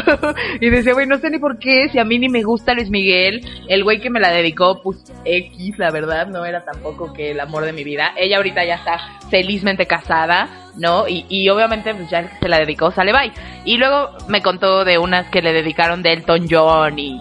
y 0.60 0.70
decía, 0.70 0.92
güey, 0.94 1.06
no 1.06 1.18
sé 1.18 1.30
ni 1.30 1.38
por 1.38 1.58
qué, 1.58 1.88
si 1.90 1.98
a 1.98 2.04
mí 2.04 2.18
ni 2.18 2.28
me 2.28 2.42
gusta 2.42 2.74
Luis 2.74 2.90
Miguel, 2.90 3.40
el 3.68 3.84
güey 3.84 4.00
que 4.00 4.10
me 4.10 4.20
la 4.20 4.30
dedicó, 4.30 4.80
pues 4.82 5.04
X, 5.24 5.78
la 5.78 5.90
verdad, 5.90 6.26
no 6.26 6.44
era 6.44 6.64
tampoco 6.64 7.12
que 7.12 7.30
el 7.30 7.40
amor 7.40 7.64
de 7.64 7.72
mi 7.72 7.84
vida. 7.84 8.12
Ella 8.16 8.38
ahorita 8.38 8.64
ya 8.64 8.76
está 8.76 8.98
felizmente 9.30 9.86
casada, 9.86 10.48
¿no? 10.76 11.06
Y, 11.08 11.26
y 11.28 11.48
obviamente, 11.48 11.94
pues 11.94 12.10
ya 12.10 12.38
se 12.38 12.48
la 12.48 12.58
dedicó 12.58 12.90
sale 12.90 13.12
bye. 13.12 13.32
Y 13.64 13.76
luego 13.76 14.10
me 14.28 14.42
contó 14.42 14.84
de 14.84 14.98
unas 14.98 15.28
que 15.30 15.42
le 15.42 15.52
dedicaron 15.52 16.02
de 16.02 16.12
Elton 16.12 16.46
John 16.50 16.98
y... 16.98 17.20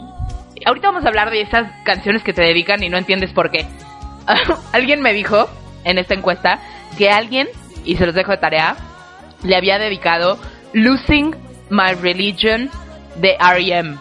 Ahorita 0.65 0.87
vamos 0.87 1.03
a 1.03 1.09
hablar 1.09 1.29
de 1.29 1.41
esas 1.41 1.69
canciones 1.83 2.23
que 2.23 2.31
te 2.31 2.41
dedican 2.41 2.81
y 2.83 2.89
no 2.89 2.97
entiendes 2.97 3.33
por 3.33 3.51
qué. 3.51 3.65
alguien 4.71 5.01
me 5.01 5.11
dijo 5.11 5.49
en 5.83 5.97
esta 5.97 6.13
encuesta 6.13 6.59
que 6.97 7.09
alguien, 7.09 7.47
y 7.85 7.95
se 7.97 8.05
los 8.05 8.15
dejo 8.15 8.31
de 8.31 8.37
tarea, 8.37 8.75
le 9.43 9.55
había 9.55 9.79
dedicado 9.79 10.39
Losing 10.73 11.35
My 11.69 11.93
Religion 12.01 12.69
de 13.15 13.35
R.E.M. 13.39 13.97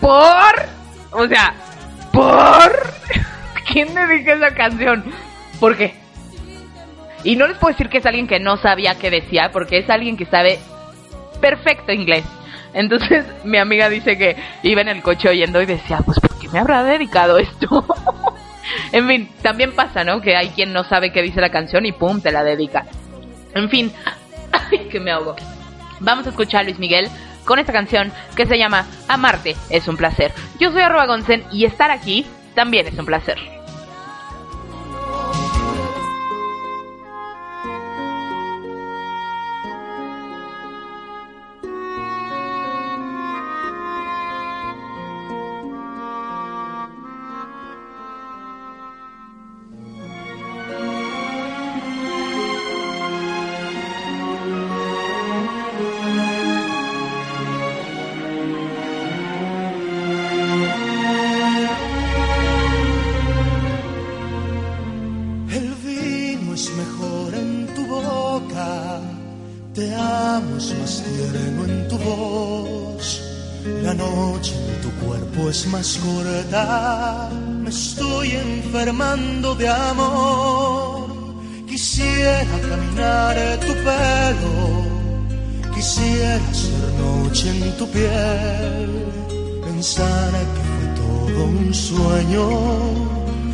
Por, 0.00 0.54
o 1.12 1.26
sea, 1.28 1.54
por, 2.12 2.72
¿quién 3.72 3.94
dedica 3.94 4.34
esa 4.34 4.54
canción? 4.54 5.04
¿Por 5.58 5.76
qué? 5.76 5.94
Y 7.22 7.36
no 7.36 7.46
les 7.46 7.58
puedo 7.58 7.72
decir 7.72 7.88
que 7.88 7.98
es 7.98 8.06
alguien 8.06 8.26
que 8.26 8.40
no 8.40 8.56
sabía 8.56 8.98
qué 8.98 9.10
decía, 9.10 9.50
porque 9.52 9.78
es 9.78 9.90
alguien 9.90 10.16
que 10.16 10.24
sabe 10.24 10.58
perfecto 11.40 11.92
inglés. 11.92 12.24
Entonces 12.72 13.24
mi 13.44 13.58
amiga 13.58 13.88
dice 13.88 14.16
que 14.16 14.36
iba 14.62 14.80
en 14.80 14.88
el 14.88 15.02
coche 15.02 15.28
oyendo 15.28 15.60
y 15.60 15.66
decía, 15.66 15.98
pues 16.04 16.18
¿por 16.20 16.38
qué 16.38 16.48
me 16.48 16.58
habrá 16.58 16.82
dedicado 16.82 17.38
esto? 17.38 17.84
en 18.92 19.06
fin, 19.06 19.30
también 19.42 19.72
pasa, 19.72 20.04
¿no? 20.04 20.20
Que 20.20 20.36
hay 20.36 20.50
quien 20.50 20.72
no 20.72 20.84
sabe 20.84 21.12
qué 21.12 21.22
dice 21.22 21.40
la 21.40 21.50
canción 21.50 21.84
y 21.86 21.92
pum, 21.92 22.20
te 22.20 22.32
la 22.32 22.42
dedica. 22.42 22.86
En 23.54 23.68
fin, 23.68 23.92
ay, 24.52 24.88
que 24.90 25.00
me 25.00 25.10
ahogo. 25.10 25.36
Vamos 26.00 26.26
a 26.26 26.30
escuchar 26.30 26.62
a 26.62 26.64
Luis 26.64 26.78
Miguel 26.78 27.08
con 27.44 27.58
esta 27.58 27.72
canción 27.72 28.12
que 28.36 28.46
se 28.46 28.58
llama 28.58 28.86
Amarte 29.08 29.56
es 29.70 29.88
un 29.88 29.96
placer. 29.96 30.32
Yo 30.58 30.70
soy 30.72 30.82
arroba 30.82 31.06
Gonzen 31.06 31.44
y 31.52 31.64
estar 31.64 31.90
aquí 31.90 32.26
también 32.54 32.86
es 32.86 32.98
un 32.98 33.06
placer. 33.06 33.59
Me 77.62 77.70
estoy 77.70 78.30
enfermando 78.32 79.54
de 79.54 79.68
amor. 79.68 81.10
Quisiera 81.66 82.44
caminar 82.68 83.36
tu 83.60 83.72
pelo, 83.86 84.58
quisiera 85.74 86.52
ser 86.52 86.92
noche 86.98 87.50
en 87.50 87.76
tu 87.76 87.86
piel, 87.90 88.90
pensar 89.64 90.30
que 90.54 90.62
fue 90.68 90.86
todo 91.00 91.44
un 91.44 91.72
sueño, 91.72 92.44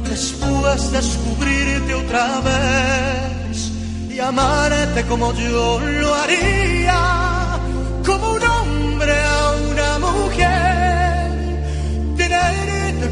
después 0.09 0.93
descubrirte 0.93 1.95
otra 1.95 2.41
vez 2.41 3.71
y 4.11 4.19
amarte 4.19 5.05
como 5.05 5.33
yo 5.35 5.81
lo 5.81 6.15
haría, 6.15 7.59
como 8.05 8.36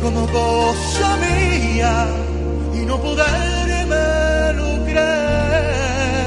como 0.01 0.26
cosa 0.26 1.16
mía 1.16 2.07
y 2.74 2.84
no 2.84 3.01
poderme 3.01 4.53
lo 4.55 4.84
creer. 4.84 6.26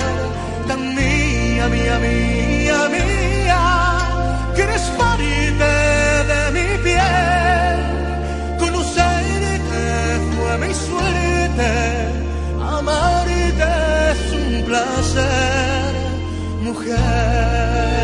Tan 0.68 0.95
mía, 0.95 1.68
mía, 1.68 1.99
mía, 1.99 2.80
mía, 2.95 3.63
que 4.55 4.61
eres 4.63 4.84
parte 4.97 5.72
de 6.32 6.41
mi 6.55 6.84
piel. 6.84 7.78
Conocerte 8.59 9.84
fue 10.36 10.57
mi 10.63 10.74
suerte, 10.74 11.72
amarte 12.61 13.70
es 14.11 14.34
un 14.34 14.63
placer, 14.65 15.93
mujer. 16.63 17.97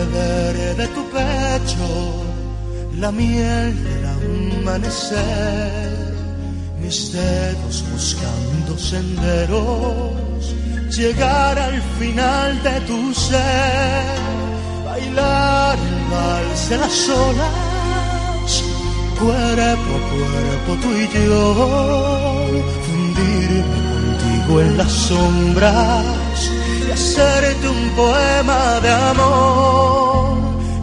Beber 0.00 0.76
de 0.76 0.86
tu 0.88 1.02
pecho 1.10 1.88
la 2.96 3.10
miel 3.10 3.68
del 3.84 4.04
amanecer, 4.64 6.14
mis 6.80 7.12
dedos 7.12 7.84
buscando 7.92 8.76
senderos, 8.76 10.54
llegar 10.96 11.58
al 11.58 11.80
final 11.98 12.62
de 12.62 12.80
tu 12.88 13.14
ser, 13.14 14.18
bailar 14.84 15.78
el 15.78 16.00
vals 16.12 16.68
de 16.68 16.76
las 16.76 17.08
olas, 17.08 18.52
cuerpo 19.18 19.90
a 19.96 20.02
cuerpo 20.12 20.70
tú 20.82 20.88
y 21.04 21.06
yo, 21.26 21.42
fundirme 22.86 23.80
contigo 23.92 24.60
en 24.60 24.76
las 24.76 24.92
sombras 24.92 26.19
y 26.90 26.92
hacerte 26.92 27.68
un 27.68 27.90
poema 27.90 28.80
de 28.80 28.90
amor 28.90 30.38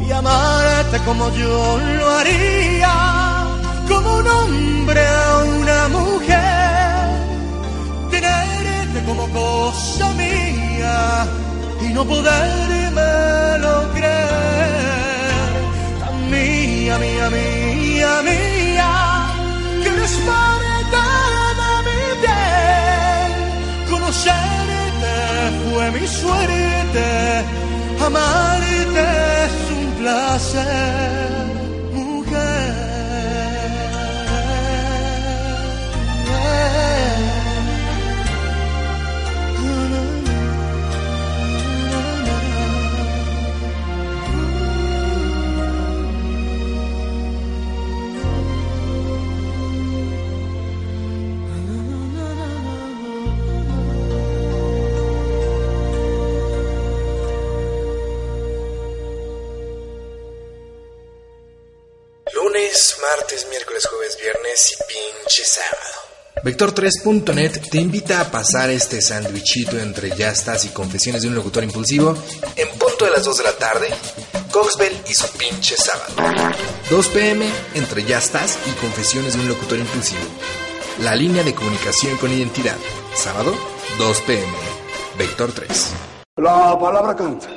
y 0.08 0.12
amarte 0.12 1.00
como 1.06 1.30
yo 1.32 1.80
lo 1.98 2.10
haría, 2.18 3.46
como 3.88 4.18
un 4.20 4.28
hombre 4.28 5.06
a 5.06 5.38
una 5.60 5.88
mujer, 5.90 7.10
tenerte 8.10 9.04
como 9.06 9.28
cosa 9.30 10.10
mía 10.14 11.28
y 11.82 11.94
no 11.94 12.06
poderme 12.06 12.77
suerte, 26.28 27.46
amarte 28.06 29.04
es 29.46 29.56
un 29.78 29.92
placer. 30.00 31.37
Martes, 63.16 63.48
miércoles, 63.50 63.86
jueves, 63.88 64.18
viernes 64.22 64.72
y 64.72 64.76
pinche 64.94 65.44
sábado. 65.46 66.08
Vector3.net 66.44 67.70
te 67.72 67.78
invita 67.80 68.22
a 68.22 68.32
pasar 68.32 68.70
este 68.70 69.02
sandwichito 69.02 69.80
entre 69.80 70.16
ya 70.16 70.30
estás 70.30 70.66
y 70.66 70.70
confesiones 70.70 71.22
de 71.22 71.30
un 71.30 71.36
locutor 71.36 71.64
impulsivo 71.64 72.16
en 72.56 72.70
punto 72.78 73.06
de 73.06 73.12
las 73.12 73.24
2 73.24 73.38
de 73.38 73.44
la 73.44 73.54
tarde, 73.54 73.88
Coxbell 74.52 74.96
y 75.10 75.14
su 75.14 75.28
pinche 75.38 75.76
sábado. 75.76 76.14
2 76.90 77.08
pm 77.10 77.50
entre 77.76 78.04
ya 78.04 78.20
estás 78.20 78.60
y 78.66 78.72
confesiones 78.72 79.34
de 79.34 79.40
un 79.42 79.48
locutor 79.48 79.80
impulsivo. 79.80 80.22
La 81.00 81.16
línea 81.16 81.44
de 81.44 81.56
comunicación 81.56 82.18
con 82.18 82.32
identidad. 82.32 82.78
Sábado, 83.14 83.54
2 83.98 84.22
pm. 84.22 84.54
Vector 85.18 85.52
3. 85.52 85.94
La 86.38 86.78
palabra 86.80 87.16
canta. 87.16 87.48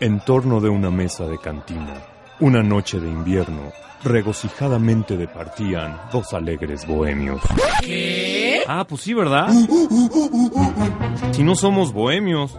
En 0.00 0.24
torno 0.24 0.60
de 0.60 0.68
una 0.68 0.90
mesa 0.90 1.26
de 1.26 1.38
cantina, 1.38 2.13
una 2.40 2.62
noche 2.62 3.00
de 3.00 3.08
invierno, 3.08 3.72
regocijadamente 4.02 5.16
departían 5.16 6.00
dos 6.12 6.34
alegres 6.34 6.86
bohemios. 6.86 7.40
¿Qué? 7.80 8.62
Ah, 8.66 8.84
pues 8.86 9.02
sí, 9.02 9.14
¿verdad? 9.14 9.48
Si 11.32 11.42
no 11.42 11.54
somos 11.54 11.92
bohemios. 11.92 12.58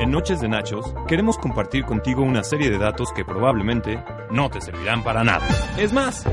En 0.00 0.12
Noches 0.12 0.40
de 0.40 0.48
Nachos 0.48 0.86
queremos 1.08 1.38
compartir 1.38 1.84
contigo 1.84 2.22
una 2.22 2.44
serie 2.44 2.70
de 2.70 2.78
datos 2.78 3.12
que 3.12 3.24
probablemente 3.24 4.00
no 4.30 4.48
te 4.48 4.60
servirán 4.60 5.02
para 5.02 5.24
nada. 5.24 5.44
Es 5.76 5.92
más, 5.92 6.24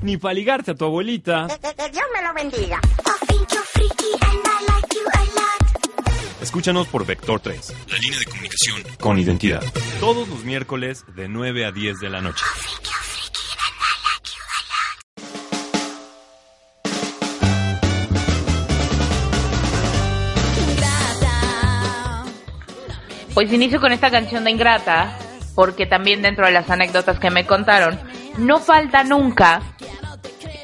ni 0.00 0.16
para 0.16 0.32
ligarte 0.32 0.70
a 0.70 0.74
tu 0.74 0.86
abuelita. 0.86 1.46
Dios 1.46 2.04
me 2.14 2.26
lo 2.26 2.32
bendiga. 2.32 2.80
Escúchanos 6.40 6.88
por 6.88 7.04
Vector 7.04 7.38
3, 7.40 7.74
la 7.90 7.98
línea 7.98 8.18
de 8.18 8.24
comunicación 8.24 8.82
con 8.98 9.18
identidad. 9.18 9.62
Todos 10.00 10.26
los 10.26 10.42
miércoles 10.42 11.04
de 11.14 11.28
9 11.28 11.66
a 11.66 11.70
10 11.70 12.00
de 12.00 12.08
la 12.08 12.22
noche. 12.22 12.44
Pues 23.34 23.52
inicio 23.52 23.80
con 23.80 23.92
esta 23.92 24.10
canción 24.10 24.44
de 24.44 24.50
Ingrata, 24.50 25.18
porque 25.54 25.84
también 25.84 26.22
dentro 26.22 26.46
de 26.46 26.52
las 26.52 26.70
anécdotas 26.70 27.18
que 27.18 27.30
me 27.30 27.46
contaron, 27.46 28.00
no 28.38 28.60
falta 28.60 29.04
nunca 29.04 29.62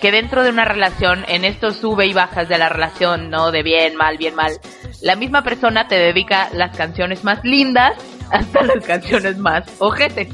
que 0.00 0.10
dentro 0.10 0.42
de 0.42 0.50
una 0.50 0.64
relación, 0.64 1.24
en 1.28 1.44
estos 1.44 1.76
sube 1.76 2.06
y 2.06 2.12
bajas 2.12 2.48
de 2.48 2.58
la 2.58 2.68
relación, 2.68 3.30
¿no? 3.30 3.50
De 3.50 3.62
bien, 3.62 3.96
mal, 3.96 4.18
bien, 4.18 4.34
mal, 4.34 4.58
la 5.03 5.16
misma 5.16 5.42
persona 5.42 5.88
te 5.88 5.97
dedica 5.97 6.49
las 6.53 6.76
canciones 6.76 7.24
más 7.24 7.40
lindas 7.44 7.94
hasta 8.30 8.62
las 8.62 8.84
canciones 8.84 9.38
más 9.38 9.64
ojetes, 9.78 10.28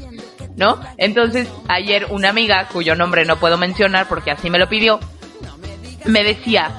¿no? 0.55 0.79
Entonces, 0.97 1.47
ayer 1.67 2.07
una 2.09 2.29
amiga, 2.29 2.67
cuyo 2.71 2.95
nombre 2.95 3.25
no 3.25 3.37
puedo 3.37 3.57
mencionar 3.57 4.07
porque 4.07 4.31
así 4.31 4.49
me 4.49 4.59
lo 4.59 4.69
pidió, 4.69 4.99
me 6.05 6.23
decía 6.23 6.71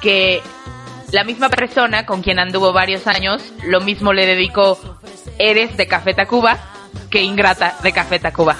que 0.00 0.42
la 1.12 1.24
misma 1.24 1.48
persona 1.48 2.06
con 2.06 2.22
quien 2.22 2.38
anduvo 2.38 2.72
varios 2.72 3.06
años, 3.06 3.42
lo 3.64 3.80
mismo 3.80 4.12
le 4.12 4.26
dedicó 4.26 4.98
Eres 5.38 5.76
de 5.76 5.86
Café 5.86 6.14
Tacuba 6.14 6.58
que 7.10 7.22
Ingrata 7.22 7.76
de 7.82 7.92
Café 7.92 8.18
Tacuba. 8.18 8.56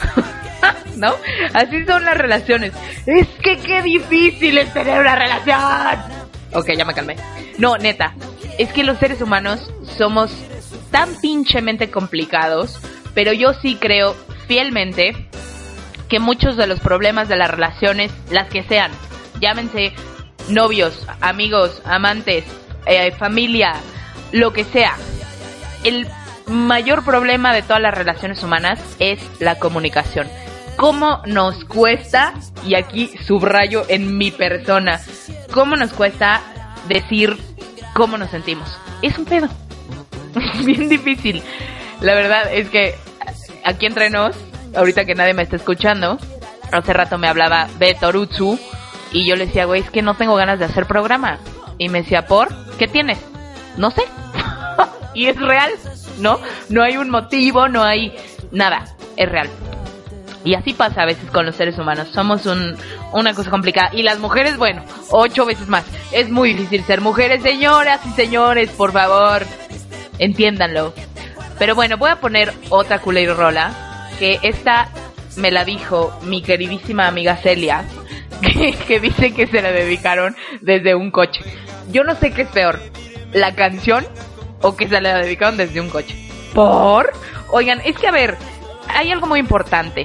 ¿No? 0.97 1.14
Así 1.53 1.85
son 1.85 2.05
las 2.05 2.16
relaciones. 2.16 2.72
Es 3.05 3.27
que 3.43 3.59
qué 3.59 3.83
difícil 3.83 4.57
es 4.59 4.72
tener 4.72 5.01
una 5.01 5.16
relación. 5.16 6.25
Ok, 6.53 6.70
ya 6.77 6.85
me 6.85 6.95
calmé. 6.95 7.16
No, 7.59 7.77
neta. 7.77 8.14
Es 8.59 8.72
que 8.72 8.84
los 8.84 8.98
seres 8.98 9.20
humanos 9.20 9.72
somos 9.98 10.30
tan 10.90 11.20
pinchemente 11.20 11.90
complicados, 11.90 12.78
pero 13.14 13.32
yo 13.32 13.52
sí 13.55 13.76
creo 13.80 14.14
fielmente 14.46 15.28
que 16.09 16.20
muchos 16.20 16.57
de 16.57 16.66
los 16.66 16.80
problemas 16.80 17.28
de 17.28 17.36
las 17.36 17.50
relaciones, 17.50 18.12
las 18.30 18.48
que 18.48 18.62
sean, 18.62 18.92
llámense 19.40 19.92
novios, 20.48 21.07
amigos, 21.20 21.82
amantes, 21.84 22.44
eh, 22.86 23.12
familia, 23.12 23.74
lo 24.32 24.52
que 24.52 24.64
sea, 24.64 24.96
el 25.82 26.07
mayor 26.46 27.05
problema 27.05 27.55
de 27.55 27.62
todas 27.62 27.82
las 27.82 27.94
relaciones 27.94 28.42
humanas 28.42 28.78
es 28.98 29.20
la 29.40 29.59
comunicación. 29.59 30.28
¿Cómo 30.76 31.22
nos 31.26 31.64
cuesta, 31.64 32.34
y 32.66 32.74
aquí 32.74 33.11
subrayo 33.26 33.84
en 33.88 34.18
mi 34.18 34.30
persona, 34.30 35.00
cómo 35.52 35.76
nos 35.76 35.92
cuesta 35.92 36.40
decir 36.88 37.36
cómo 37.95 38.18
nos 38.18 38.30
sentimos? 38.30 38.68
Es 39.01 39.16
un 39.16 39.24
pedo. 39.24 39.49
Bien 40.64 40.88
difícil. 40.88 41.42
La 42.01 42.14
verdad 42.14 42.53
es 42.53 42.68
que 42.68 42.95
aquí 43.64 43.86
entre 43.86 44.11
nos, 44.11 44.36
ahorita 44.76 45.05
que 45.05 45.14
nadie 45.14 45.32
me 45.32 45.42
está 45.42 45.57
escuchando, 45.57 46.18
hace 46.70 46.92
rato 46.92 47.16
me 47.16 47.28
hablaba 47.28 47.68
de 47.78 47.95
Torutsu 47.95 48.59
y 49.12 49.26
yo 49.26 49.36
le 49.36 49.47
decía, 49.47 49.64
güey, 49.64 49.80
es 49.80 49.90
que 49.90 50.03
no 50.03 50.14
tengo 50.14 50.34
ganas 50.34 50.59
de 50.59 50.66
hacer 50.66 50.86
programa. 50.86 51.38
Y 51.78 51.88
me 51.88 52.03
decía, 52.03 52.26
¿por? 52.26 52.49
¿Qué 52.76 52.88
tienes? 52.88 53.18
No 53.76 53.90
sé. 53.90 54.03
y 55.14 55.26
es 55.26 55.36
real, 55.36 55.72
¿no? 56.18 56.40
No 56.68 56.82
hay 56.82 56.97
un 56.97 57.11
motivo, 57.11 57.68
no 57.68 57.82
hay 57.82 58.14
nada. 58.51 58.84
Es 59.16 59.28
real. 59.28 59.49
Y 60.45 60.55
así 60.55 60.74
pasa 60.74 61.03
a 61.03 61.07
veces 61.07 61.30
con 61.30 61.47
los 61.47 61.57
seres 61.57 61.78
humanos. 61.78 62.09
Somos 62.12 62.45
un, 62.45 62.76
una 63.12 63.32
cosa 63.32 63.51
complicada. 63.51 63.90
Y 63.92 64.03
las 64.03 64.18
mujeres, 64.18 64.59
bueno, 64.59 64.84
ocho 65.11 65.47
veces 65.47 65.68
más. 65.68 65.84
Es 66.12 66.30
muy 66.30 66.53
difícil 66.53 66.84
ser 66.84 67.01
mujeres, 67.01 67.42
señoras 67.42 68.01
y 68.05 68.11
señores, 68.11 68.70
por 68.70 68.92
favor. 68.92 69.42
Entiéndanlo. 70.18 70.92
Pero 71.59 71.74
bueno, 71.74 71.97
voy 71.97 72.11
a 72.11 72.16
poner 72.16 72.53
otra 72.68 72.99
culero 72.99 73.34
rola. 73.34 74.09
Que 74.18 74.38
esta 74.42 74.90
me 75.36 75.51
la 75.51 75.64
dijo 75.64 76.16
mi 76.22 76.42
queridísima 76.42 77.09
amiga 77.09 77.36
Celia. 77.36 77.84
Que, 78.42 78.72
que 78.72 79.01
dice 79.01 79.32
que 79.32 79.47
se 79.47 79.62
la 79.62 79.70
dedicaron 79.70 80.36
desde 80.61 80.95
un 80.95 81.11
coche. 81.11 81.40
Yo 81.90 82.05
no 82.05 82.14
sé 82.16 82.32
qué 82.32 82.42
es 82.42 82.49
peor. 82.49 82.78
La 83.32 83.55
canción 83.55 84.05
o 84.61 84.76
que 84.76 84.86
se 84.88 85.01
la 85.01 85.16
dedicaron 85.18 85.57
desde 85.57 85.80
un 85.80 85.88
coche. 85.88 86.14
¿Por? 86.53 87.12
Oigan, 87.51 87.80
es 87.84 87.97
que 87.97 88.09
a 88.09 88.11
ver, 88.11 88.36
hay 88.88 89.12
algo 89.12 89.28
muy 89.28 89.38
importante 89.38 90.05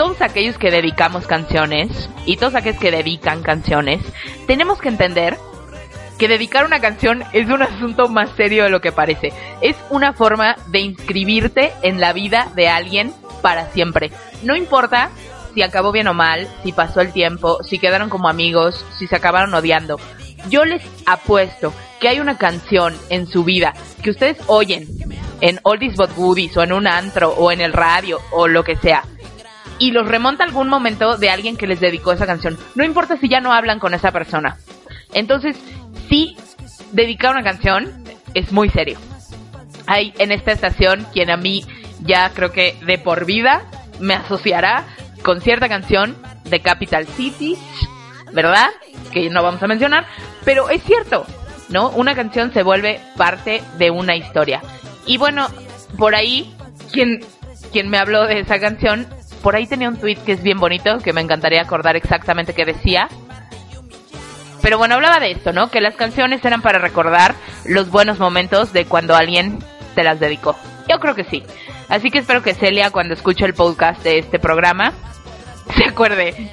todos 0.00 0.22
aquellos 0.22 0.56
que 0.56 0.70
dedicamos 0.70 1.26
canciones 1.26 2.08
y 2.24 2.38
todos 2.38 2.54
aquellos 2.54 2.80
que 2.80 2.90
dedican 2.90 3.42
canciones, 3.42 4.00
tenemos 4.46 4.80
que 4.80 4.88
entender 4.88 5.36
que 6.18 6.26
dedicar 6.26 6.64
una 6.64 6.80
canción 6.80 7.22
es 7.34 7.50
un 7.50 7.60
asunto 7.60 8.08
más 8.08 8.30
serio 8.34 8.64
de 8.64 8.70
lo 8.70 8.80
que 8.80 8.92
parece. 8.92 9.30
Es 9.60 9.76
una 9.90 10.14
forma 10.14 10.56
de 10.68 10.80
inscribirte 10.80 11.74
en 11.82 12.00
la 12.00 12.14
vida 12.14 12.50
de 12.54 12.70
alguien 12.70 13.12
para 13.42 13.66
siempre. 13.72 14.10
No 14.42 14.56
importa 14.56 15.10
si 15.52 15.60
acabó 15.60 15.92
bien 15.92 16.08
o 16.08 16.14
mal, 16.14 16.48
si 16.62 16.72
pasó 16.72 17.02
el 17.02 17.12
tiempo, 17.12 17.62
si 17.62 17.78
quedaron 17.78 18.08
como 18.08 18.30
amigos, 18.30 18.82
si 18.98 19.06
se 19.06 19.16
acabaron 19.16 19.52
odiando. 19.52 20.00
Yo 20.48 20.64
les 20.64 20.82
apuesto 21.04 21.74
que 22.00 22.08
hay 22.08 22.20
una 22.20 22.38
canción 22.38 22.96
en 23.10 23.26
su 23.26 23.44
vida 23.44 23.74
que 24.02 24.12
ustedes 24.12 24.38
oyen 24.46 24.88
en 25.42 25.60
Oldies 25.62 25.96
But 25.96 26.16
Goodies 26.16 26.56
o 26.56 26.62
en 26.62 26.72
un 26.72 26.86
antro 26.86 27.34
o 27.36 27.52
en 27.52 27.60
el 27.60 27.74
radio 27.74 28.18
o 28.30 28.48
lo 28.48 28.64
que 28.64 28.76
sea 28.76 29.04
y 29.80 29.90
los 29.90 30.06
remonta 30.06 30.44
algún 30.44 30.68
momento 30.68 31.16
de 31.16 31.30
alguien 31.30 31.56
que 31.56 31.66
les 31.66 31.80
dedicó 31.80 32.12
esa 32.12 32.26
canción. 32.26 32.56
No 32.76 32.84
importa 32.84 33.16
si 33.16 33.28
ya 33.28 33.40
no 33.40 33.52
hablan 33.52 33.80
con 33.80 33.94
esa 33.94 34.12
persona. 34.12 34.58
Entonces, 35.12 35.56
sí, 36.08 36.36
dedicar 36.92 37.32
una 37.32 37.42
canción 37.42 38.04
es 38.34 38.52
muy 38.52 38.68
serio. 38.68 38.98
Hay 39.86 40.12
en 40.18 40.30
esta 40.30 40.52
estación 40.52 41.06
quien 41.12 41.30
a 41.30 41.38
mí 41.38 41.64
ya 42.02 42.30
creo 42.30 42.52
que 42.52 42.76
de 42.84 42.98
por 42.98 43.24
vida 43.24 43.62
me 43.98 44.14
asociará 44.14 44.84
con 45.22 45.40
cierta 45.40 45.68
canción 45.68 46.14
de 46.44 46.60
Capital 46.60 47.06
City, 47.06 47.56
¿verdad? 48.32 48.68
Que 49.12 49.30
no 49.30 49.42
vamos 49.42 49.62
a 49.62 49.66
mencionar, 49.66 50.06
pero 50.44 50.68
es 50.68 50.82
cierto, 50.84 51.24
¿no? 51.70 51.88
Una 51.88 52.14
canción 52.14 52.52
se 52.52 52.62
vuelve 52.62 53.00
parte 53.16 53.62
de 53.78 53.90
una 53.90 54.14
historia. 54.14 54.60
Y 55.06 55.16
bueno, 55.16 55.48
por 55.98 56.14
ahí, 56.14 56.54
quien, 56.92 57.24
quien 57.72 57.88
me 57.88 57.98
habló 57.98 58.26
de 58.26 58.40
esa 58.40 58.60
canción 58.60 59.06
por 59.42 59.56
ahí 59.56 59.66
tenía 59.66 59.88
un 59.88 59.96
tweet 59.96 60.16
que 60.16 60.32
es 60.32 60.42
bien 60.42 60.58
bonito, 60.58 60.98
que 60.98 61.12
me 61.12 61.20
encantaría 61.20 61.62
acordar 61.62 61.96
exactamente 61.96 62.54
qué 62.54 62.64
decía. 62.64 63.08
Pero 64.62 64.78
bueno, 64.78 64.96
hablaba 64.96 65.20
de 65.20 65.30
esto, 65.30 65.52
¿no? 65.52 65.70
Que 65.70 65.80
las 65.80 65.96
canciones 65.96 66.44
eran 66.44 66.62
para 66.62 66.78
recordar 66.78 67.34
los 67.64 67.90
buenos 67.90 68.18
momentos 68.18 68.72
de 68.72 68.84
cuando 68.84 69.16
alguien 69.16 69.58
te 69.94 70.04
las 70.04 70.20
dedicó. 70.20 70.56
Yo 70.88 70.98
creo 71.00 71.14
que 71.14 71.24
sí. 71.24 71.42
Así 71.88 72.10
que 72.10 72.18
espero 72.18 72.42
que 72.42 72.54
Celia, 72.54 72.90
cuando 72.90 73.14
escuche 73.14 73.44
el 73.44 73.54
podcast 73.54 74.02
de 74.02 74.18
este 74.18 74.38
programa, 74.38 74.92
se 75.76 75.84
acuerde 75.84 76.50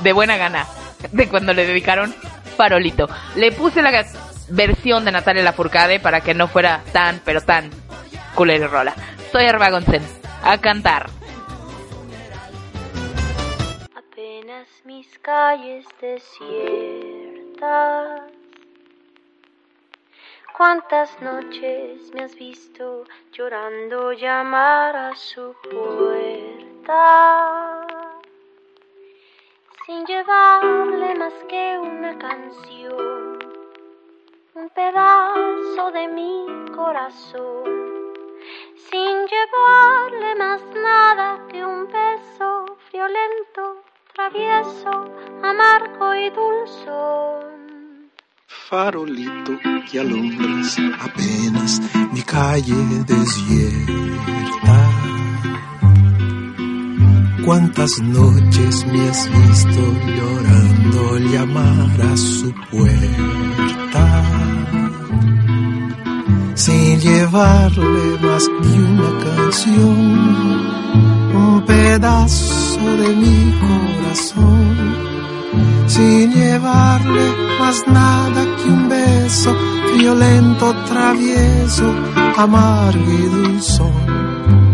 de 0.00 0.12
buena 0.12 0.36
gana 0.36 0.66
de 1.12 1.28
cuando 1.28 1.52
le 1.52 1.66
dedicaron 1.66 2.14
Farolito. 2.56 3.08
Le 3.36 3.52
puse 3.52 3.82
la 3.82 4.04
versión 4.48 5.04
de 5.04 5.12
Natalia 5.12 5.42
Lafourcade 5.42 6.00
para 6.00 6.20
que 6.20 6.34
no 6.34 6.48
fuera 6.48 6.82
tan, 6.92 7.20
pero 7.24 7.40
tan 7.40 7.70
culero 8.34 8.68
rola. 8.68 8.94
Soy 9.32 9.44
Arba 9.44 9.70
Gonzen. 9.70 10.02
A 10.42 10.58
cantar. 10.58 11.10
Mis 14.84 15.18
calles 15.18 15.86
desiertas. 16.00 16.32
¿Cuántas 20.56 21.20
noches 21.22 22.12
me 22.12 22.24
has 22.24 22.34
visto 22.34 23.04
llorando 23.32 24.12
llamar 24.12 24.96
a 24.96 25.14
su 25.14 25.54
puerta? 25.70 26.40
sin 29.90 30.06
llevarle 30.06 31.16
más 31.16 31.34
que 31.48 31.76
una 31.76 32.16
canción, 32.16 33.38
un 34.54 34.68
pedazo 34.68 35.90
de 35.90 36.06
mi 36.06 36.46
corazón, 36.76 37.64
sin 38.76 39.26
llevarle 39.26 40.36
más 40.36 40.62
nada 40.76 41.44
que 41.48 41.64
un 41.64 41.88
beso 41.88 42.76
violento, 42.92 43.82
travieso, 44.20 44.90
amargo 45.42 46.14
y 46.14 46.30
dulzón. 46.30 48.10
Farolito 48.68 49.52
que 49.90 50.00
alumbras 50.00 50.78
apenas 51.00 51.80
mi 52.12 52.22
calle 52.22 52.74
desierta. 53.06 54.76
Cuántas 57.44 57.98
noches 58.00 58.86
me 58.86 59.08
has 59.08 59.30
visto 59.30 59.82
llorando 60.16 61.18
llamar 61.32 62.00
a 62.12 62.16
su 62.16 62.52
puerta. 62.70 64.04
Sin 66.54 67.00
llevarle 67.00 68.18
más 68.20 68.46
que 68.48 68.78
una 68.90 69.24
canción, 69.24 69.98
un 71.34 71.64
pedazo 71.66 72.69
de 72.84 73.14
mi 73.14 73.52
corazón. 73.60 74.94
Sin 75.86 76.32
llevarle 76.32 77.26
más 77.58 77.86
nada 77.86 78.44
que 78.56 78.68
un 78.70 78.88
beso 78.88 79.54
violento, 79.96 80.74
travieso, 80.88 81.94
amargo 82.36 83.12
y 83.12 83.26
dulzón. 83.36 84.69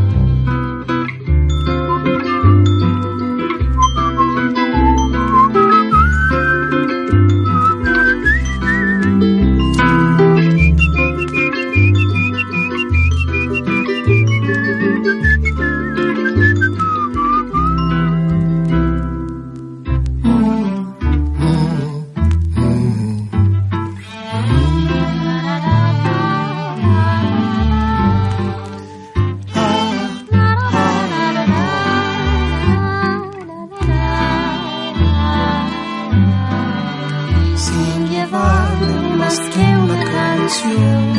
Más 39.16 39.38
que 39.38 39.60
una 39.60 40.04
canción, 40.04 41.12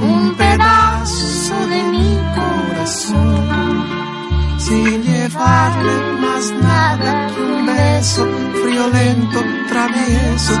un 0.00 0.34
pedazo 0.36 1.66
de 1.66 1.82
mi 1.92 2.18
corazón, 2.36 3.84
sin 4.58 5.02
llevarle 5.02 5.96
más 6.20 6.52
nada 6.62 7.26
que 7.28 7.40
un 7.40 7.66
beso 7.66 8.26
friolento, 8.62 9.38
travieso, 9.68 10.54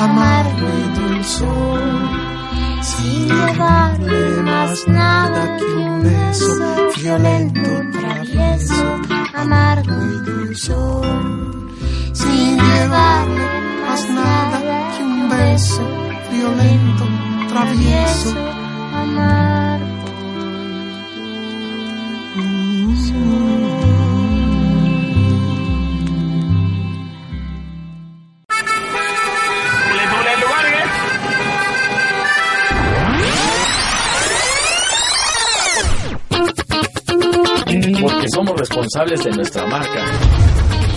amargo 0.00 0.66
y 0.82 1.00
dulzón, 1.00 2.10
sin 2.82 3.28
llevarle 3.28 4.42
más 4.42 4.88
nada 4.88 5.56
que 5.56 5.64
un 5.64 6.02
beso 6.02 6.72
violento, 6.96 7.70
travieso, 7.98 9.00
amargo 9.34 9.96
y 10.14 10.30
dulzón, 10.30 11.68
sin 12.12 12.56
llevarle 12.58 13.62
más 13.86 14.08
nada 14.08 14.61
que 14.96 15.02
un 15.02 15.28
beso 15.28 15.82
violento, 16.30 17.04
travieso, 17.48 18.34
amargo. 18.94 19.92
Porque 38.00 38.26
somos 38.34 38.58
responsables 38.58 39.24
de 39.24 39.30
nuestra 39.30 39.66
marca 39.66 40.41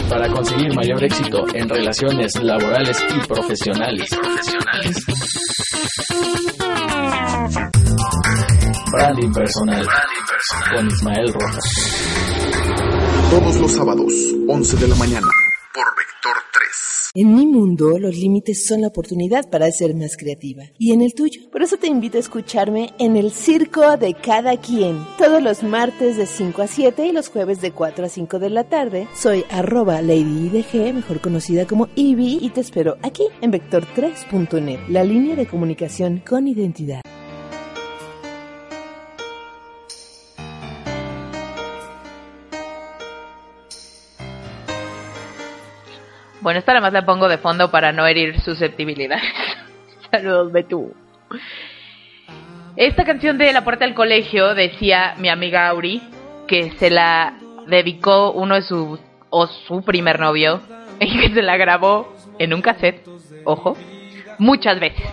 para 0.09 0.27
conseguir 0.29 0.73
mayor 0.75 1.03
éxito 1.03 1.45
en 1.53 1.69
relaciones 1.69 2.31
laborales 2.41 2.97
y 3.09 3.27
profesionales. 3.27 4.09
profesionales. 4.09 5.05
Branding 8.91 9.33
personal 9.33 9.87
con 10.73 10.87
Ismael 10.87 11.33
Rojas. 11.33 11.63
Todos 13.29 13.59
los 13.59 13.71
sábados, 13.71 14.13
11 14.47 14.77
de 14.77 14.87
la 14.87 14.95
mañana, 14.95 15.27
por 15.73 16.04
Vector 16.25 16.43
3. 16.53 17.11
En 17.15 17.35
mi 17.35 17.45
mundo, 17.45 17.99
los 17.99 18.15
límites 18.15 18.65
son 18.65 18.81
la 18.81 18.87
oportunidad 18.87 19.47
para 19.49 19.69
ser 19.71 19.93
más 19.93 20.17
creativa. 20.17 20.63
¿Y 20.79 20.91
en 20.91 21.01
el 21.01 21.13
tuyo? 21.13 21.49
Por 21.51 21.61
eso 21.61 21.77
te 21.77 21.87
invito 21.87 22.17
a 22.17 22.21
escucharme 22.21 22.93
en 22.97 23.15
el 23.15 23.31
Circo 23.31 23.95
de 23.97 24.15
Cada 24.15 24.57
Quien. 24.57 25.05
Todos 25.19 25.43
los 25.43 25.61
martes 25.61 26.17
de 26.17 26.25
5 26.25 26.63
a 26.63 26.67
7 26.67 27.05
y 27.05 27.11
los 27.11 27.29
jueves 27.29 27.61
de 27.61 27.71
4 27.71 28.05
a 28.05 28.09
5 28.09 28.39
de 28.39 28.49
la 28.49 28.63
tarde. 28.63 29.07
Soy 29.13 29.45
arroba 29.51 30.01
LadyIDG, 30.01 30.95
mejor 30.95 31.21
conocida 31.21 31.67
como 31.67 31.89
Ivy, 31.95 32.39
y 32.41 32.49
te 32.49 32.61
espero 32.61 32.97
aquí 33.03 33.27
en 33.41 33.51
Vector3.net, 33.51 34.79
la 34.89 35.03
línea 35.03 35.35
de 35.35 35.45
comunicación 35.45 36.23
con 36.27 36.47
identidad. 36.47 37.01
Bueno, 46.45 46.59
esta 46.59 46.73
nada 46.73 46.81
más 46.81 46.93
la 46.93 47.07
pongo 47.07 47.27
de 47.27 47.39
fondo 47.39 47.71
para 47.71 47.91
no 47.91 48.05
herir 48.05 48.39
susceptibilidades. 48.39 49.23
Saludos, 50.11 50.51
Betú. 50.51 50.93
Esta 52.75 53.03
canción 53.03 53.39
de 53.39 53.51
La 53.51 53.63
Puerta 53.63 53.83
del 53.83 53.95
Colegio 53.95 54.53
decía 54.53 55.15
mi 55.17 55.29
amiga 55.29 55.67
Auri 55.67 56.03
que 56.47 56.69
se 56.73 56.91
la 56.91 57.33
dedicó 57.65 58.31
uno 58.31 58.53
de 58.53 58.61
sus 58.61 58.99
o 59.31 59.47
su 59.47 59.81
primer 59.81 60.19
novio 60.19 60.61
y 60.99 61.19
que 61.19 61.33
se 61.33 61.41
la 61.41 61.57
grabó 61.57 62.13
en 62.37 62.53
un 62.53 62.61
cassette, 62.61 63.09
ojo, 63.43 63.75
muchas 64.37 64.79
veces. 64.79 65.03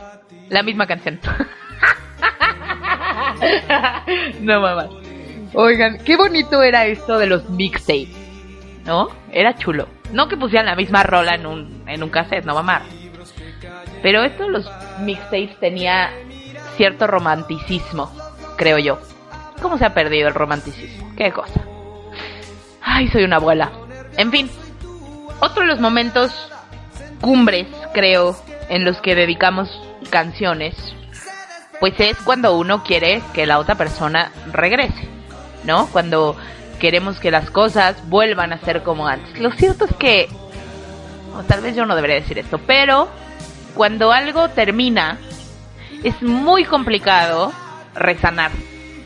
La 0.51 0.63
misma 0.63 0.87
canción. 0.87 1.19
no 4.43 4.61
mamá. 4.61 4.87
Oigan, 5.55 5.97
qué 6.05 6.15
bonito 6.15 6.63
era 6.63 6.85
esto 6.85 7.19
de 7.19 7.27
los 7.27 7.49
mixtapes, 7.49 8.15
¿no? 8.85 9.09
Era 9.33 9.57
chulo. 9.57 9.89
No 10.13 10.29
que 10.29 10.37
pusieran 10.37 10.67
la 10.67 10.77
misma 10.77 11.03
rola 11.03 11.35
en 11.35 11.47
un, 11.47 11.85
en 11.87 12.03
un 12.03 12.11
cassette, 12.11 12.45
no 12.45 12.55
mamá. 12.55 12.83
Pero 14.03 14.23
esto 14.25 14.49
los 14.49 14.71
mixtapes 15.01 15.59
tenía 15.59 16.11
cierto 16.77 17.07
romanticismo, 17.07 18.11
creo 18.57 18.79
yo. 18.79 18.99
¿Cómo 19.61 19.79
se 19.79 19.87
ha 19.87 19.95
perdido 19.95 20.29
el 20.29 20.35
romanticismo? 20.35 21.13
Qué 21.17 21.31
cosa. 21.33 21.61
Ay, 22.83 23.09
soy 23.09 23.25
una 23.25 23.37
abuela. 23.37 23.71
En 24.17 24.31
fin, 24.31 24.51
otro 25.41 25.63
de 25.63 25.69
los 25.69 25.81
momentos 25.81 26.33
cumbres, 27.21 27.67
creo, 27.95 28.37
en 28.69 28.85
los 28.85 29.01
que 29.01 29.15
dedicamos 29.15 29.71
canciones, 30.11 30.95
pues 31.81 31.95
es 31.99 32.17
cuando 32.19 32.57
uno 32.57 32.83
quiere 32.83 33.23
que 33.33 33.47
la 33.47 33.59
otra 33.59 33.77
persona 33.77 34.31
regrese, 34.53 35.09
¿no? 35.65 35.87
Cuando 35.89 36.37
queremos 36.83 37.21
que 37.21 37.31
las 37.31 37.49
cosas 37.49 37.97
vuelvan 38.09 38.53
a 38.53 38.59
ser 38.59 38.83
como 38.83 39.07
antes. 39.07 39.39
Lo 39.39 39.53
cierto 39.53 39.85
es 39.85 39.95
que, 39.95 40.29
o 41.33 41.45
tal 41.45 41.61
vez 41.61 41.77
yo 41.77 41.87
no 41.87 41.95
debería 41.95 42.17
decir 42.17 42.41
esto, 42.41 42.59
pero 42.59 43.09
cuando 43.77 44.11
algo 44.11 44.49
termina, 44.49 45.17
es 46.03 46.21
muy 46.23 46.65
complicado 46.65 47.53
resanar, 47.95 48.51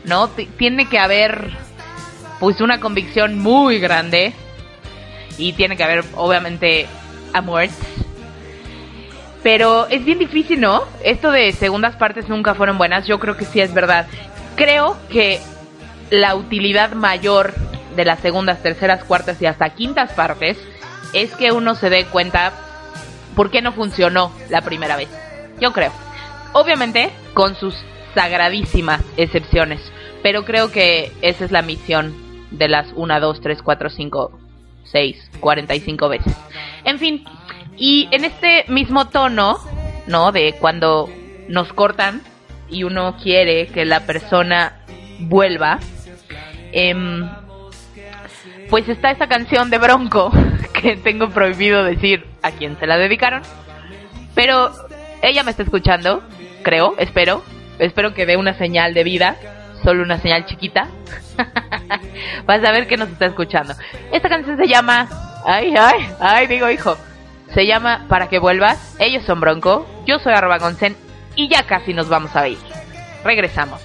¿no? 0.05 0.27
Tiene 0.57 0.89
que 0.89 0.97
haber, 0.97 1.51
pues, 2.39 2.61
una 2.61 2.79
convicción 2.79 3.37
muy 3.37 3.77
grande 3.77 4.33
y 5.37 5.53
tiene 5.53 5.77
que 5.77 5.83
haber, 5.83 6.03
obviamente, 6.15 6.87
amor. 7.31 7.67
Pero 9.43 9.85
es 9.89 10.03
bien 10.03 10.17
difícil, 10.17 10.59
¿no? 10.59 10.81
Esto 11.03 11.29
de 11.29 11.51
segundas 11.51 11.95
partes 11.95 12.27
nunca 12.27 12.55
fueron 12.55 12.79
buenas, 12.79 13.05
yo 13.05 13.19
creo 13.19 13.37
que 13.37 13.45
sí 13.45 13.61
es 13.61 13.71
verdad. 13.71 14.07
Creo 14.55 14.97
que 15.11 15.39
la 16.09 16.35
utilidad 16.35 16.91
mayor 16.91 17.53
de 17.95 18.05
las 18.05 18.19
segundas, 18.19 18.61
terceras, 18.61 19.03
cuartas 19.03 19.41
y 19.41 19.45
hasta 19.45 19.69
quintas 19.71 20.13
partes 20.13 20.57
es 21.13 21.33
que 21.35 21.51
uno 21.51 21.75
se 21.75 21.89
dé 21.89 22.05
cuenta 22.05 22.53
por 23.35 23.51
qué 23.51 23.61
no 23.61 23.71
funcionó 23.71 24.31
la 24.49 24.61
primera 24.61 24.95
vez. 24.95 25.09
Yo 25.59 25.73
creo. 25.73 25.91
Obviamente 26.53 27.11
con 27.33 27.55
sus 27.55 27.75
sagradísimas 28.13 29.01
excepciones, 29.15 29.81
pero 30.23 30.45
creo 30.45 30.71
que 30.71 31.11
esa 31.21 31.45
es 31.45 31.51
la 31.51 31.61
misión 31.61 32.15
de 32.51 32.67
las 32.67 32.87
1, 32.95 33.19
2, 33.19 33.41
3, 33.41 33.61
4, 33.61 33.89
5, 33.89 34.39
6, 34.85 35.31
45 35.39 36.09
veces. 36.09 36.33
En 36.83 36.99
fin, 36.99 37.25
y 37.75 38.07
en 38.11 38.25
este 38.25 38.65
mismo 38.69 39.09
tono, 39.09 39.59
¿no? 40.07 40.31
De 40.31 40.55
cuando 40.59 41.09
nos 41.47 41.73
cortan 41.73 42.21
y 42.69 42.83
uno 42.83 43.17
quiere 43.21 43.67
que 43.67 43.85
la 43.85 44.05
persona 44.05 44.83
vuelva, 45.19 45.79
em, 46.77 47.27
pues 48.69 48.87
está 48.87 49.09
esta 49.11 49.27
canción 49.27 49.69
de 49.69 49.79
Bronco 49.79 50.31
que 50.73 50.95
tengo 50.95 51.29
prohibido 51.29 51.83
decir 51.83 52.25
a 52.43 52.51
quién 52.51 52.77
se 52.79 52.85
la 52.85 52.97
dedicaron. 52.97 53.41
Pero 54.35 54.71
ella 55.23 55.43
me 55.43 55.51
está 55.51 55.63
escuchando, 55.63 56.23
creo, 56.63 56.93
espero. 56.99 57.43
Espero 57.79 58.13
que 58.13 58.25
dé 58.25 58.37
una 58.37 58.53
señal 58.55 58.93
de 58.93 59.03
vida, 59.03 59.35
solo 59.83 60.03
una 60.03 60.19
señal 60.19 60.45
chiquita. 60.45 60.87
Vas 62.45 62.63
a 62.63 62.71
ver 62.71 62.87
que 62.87 62.97
nos 62.97 63.09
está 63.09 63.25
escuchando. 63.27 63.73
Esta 64.11 64.29
canción 64.29 64.57
se 64.57 64.67
llama... 64.67 65.07
Ay, 65.45 65.73
ay, 65.77 66.07
ay, 66.19 66.47
digo 66.47 66.69
hijo. 66.69 66.97
Se 67.53 67.65
llama 67.65 68.05
Para 68.09 68.27
que 68.27 68.39
vuelvas. 68.39 68.95
Ellos 68.99 69.23
son 69.23 69.39
Bronco. 69.39 69.87
Yo 70.05 70.19
soy 70.19 70.33
arroba 70.33 70.57
Gonsen. 70.57 70.95
Y 71.35 71.49
ya 71.49 71.63
casi 71.63 71.93
nos 71.93 72.09
vamos 72.09 72.35
a 72.35 72.47
ir. 72.47 72.57
Regresamos. 73.23 73.79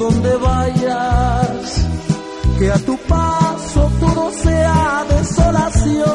Donde 0.00 0.34
vayas, 0.36 1.86
que 2.58 2.72
a 2.72 2.78
tu 2.78 2.96
paso 3.06 3.92
todo 4.00 4.32
sea 4.32 5.04
desolación, 5.10 6.06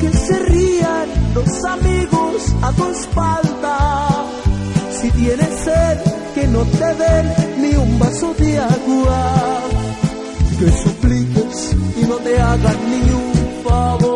que 0.00 0.10
se 0.10 0.38
rían 0.38 1.08
los 1.34 1.64
amigos 1.66 2.54
a 2.62 2.72
tu 2.72 2.84
espalda, 2.86 4.08
si 4.98 5.10
tienes 5.10 5.50
sed 5.64 5.98
que 6.34 6.48
no 6.48 6.62
te 6.64 6.94
den 6.94 7.26
ni 7.60 7.76
un 7.76 7.98
vaso 7.98 8.32
de 8.38 8.58
agua, 8.58 9.60
que 10.58 10.72
supliques 10.82 11.76
y 12.00 12.06
no 12.06 12.14
te 12.16 12.40
hagan 12.40 12.78
ni 12.90 13.10
un 13.10 13.62
favor. 13.64 14.07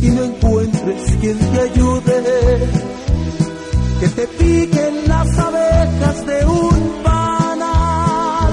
Y 0.00 0.10
no 0.10 0.24
encuentres 0.24 1.16
quien 1.20 1.38
te 1.38 1.60
ayude 1.60 2.92
que 4.02 4.08
te 4.08 4.26
piquen 4.26 5.08
las 5.08 5.38
abejas 5.38 6.26
de 6.26 6.44
un 6.44 7.02
panal, 7.04 8.52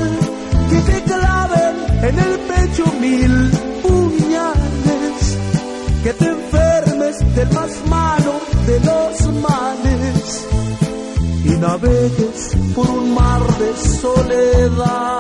que 0.70 0.92
te 0.92 1.04
claven 1.04 1.76
en 2.04 2.20
el 2.20 2.40
pecho 2.52 2.86
mil 3.02 3.52
puñales, 3.82 5.38
que 6.04 6.14
te 6.14 6.26
enfermes 6.28 7.36
del 7.36 7.52
más 7.52 7.72
malo 7.88 8.40
de 8.68 8.80
los 8.80 9.34
males 9.42 10.48
y 11.46 11.50
navegues 11.60 12.58
por 12.76 12.90
un 12.90 13.16
mar 13.16 13.42
de 13.58 13.76
soledad. 13.76 15.19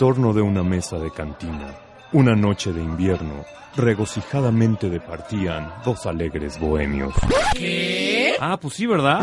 Torno 0.00 0.32
de 0.32 0.40
una 0.40 0.62
mesa 0.62 0.98
de 0.98 1.10
cantina, 1.10 1.76
una 2.14 2.34
noche 2.34 2.72
de 2.72 2.82
invierno, 2.82 3.44
regocijadamente 3.76 4.88
departían 4.88 5.74
dos 5.84 6.06
alegres 6.06 6.58
bohemios. 6.58 7.12
¿Qué? 7.54 8.34
Ah, 8.40 8.56
pues 8.58 8.72
sí, 8.72 8.86
¿verdad? 8.86 9.20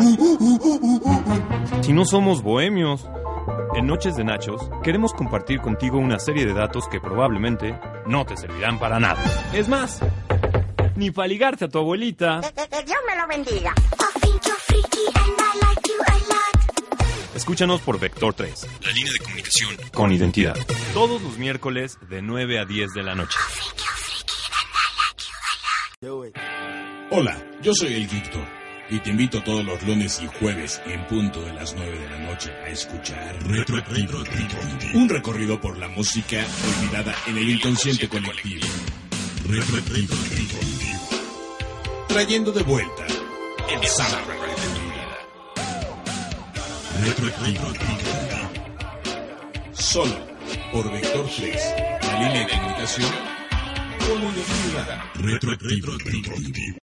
Si 1.82 1.93
no 1.93 2.05
somos 2.05 2.43
bohemios. 2.43 3.09
En 3.75 3.88
Noches 3.88 4.15
de 4.17 4.23
Nachos 4.23 4.69
queremos 4.84 5.13
compartir 5.13 5.61
contigo 5.61 5.97
una 5.97 6.19
serie 6.19 6.45
de 6.45 6.53
datos 6.53 6.88
que 6.88 6.99
probablemente 6.99 7.80
no 8.05 8.23
te 8.23 8.38
servirán 8.38 8.78
para 8.78 8.99
nada. 8.99 9.23
Es 9.53 9.67
más, 9.67 9.99
ni 10.95 11.09
para 11.09 11.28
ligarte 11.28 11.65
a 11.65 11.69
tu 11.69 11.80
abuelita. 11.80 12.39
Dios 12.86 12.99
me 13.07 13.19
lo 13.19 13.28
bendiga. 13.28 13.73
Escúchanos 17.34 17.82
por 17.82 17.99
Vector 17.99 18.34
3, 18.34 18.67
la 18.82 18.91
línea 18.91 19.11
de 19.13 19.19
comunicación 19.19 19.37
con 19.93 20.12
identidad. 20.12 20.56
Todos 20.93 21.22
los 21.22 21.38
miércoles 21.38 21.98
de 22.10 22.22
9 22.22 22.60
a 22.60 22.66
10 22.66 22.93
de 22.93 23.04
la 23.04 23.16
noche. 23.16 23.38
Hola, 27.10 27.43
yo 27.62 27.74
soy 27.74 27.95
el 27.95 28.08
Víctor 28.08 28.45
y 28.89 29.00
te 29.00 29.10
invito 29.10 29.41
todos 29.43 29.66
los 29.66 29.82
lunes 29.84 30.22
y 30.22 30.28
jueves 30.39 30.82
en 30.86 31.06
punto 31.08 31.41
de 31.41 31.54
las 31.54 31.74
9 31.76 32.00
de 32.00 32.10
la 32.10 32.20
noche 32.20 32.52
a 32.52 32.70
escuchar 32.70 33.36
Retro 33.48 33.78
Retro 33.78 34.24
Retro, 34.24 34.60
un 34.93 35.10
recorrido 35.10 35.60
por 35.60 35.78
la 35.78 35.88
música 35.89 36.45
olvidada 36.80 37.16
en 37.28 37.38
el 37.38 37.50
inconsciente 37.50 38.08
colectivo. 38.08 38.66
Retro 39.48 39.78
Retro 39.78 40.18
Retro, 40.30 40.60
trayendo 42.08 42.52
de 42.52 42.64
vuelta 42.64 43.08
el 43.70 43.88
sábado 43.88 44.28
de 47.02 47.12
tu 47.12 47.22
vida. 47.24 48.16
Solo 49.80 50.15
por 50.71 50.91
Vector 50.91 51.30
Flex, 51.30 51.73
la 52.01 52.19
línea 52.19 52.45
de 52.45 52.51
comunicación 52.51 53.11
comunidad 53.99 55.01
retroactivo. 55.15 55.91
retroactivo. 55.97 56.78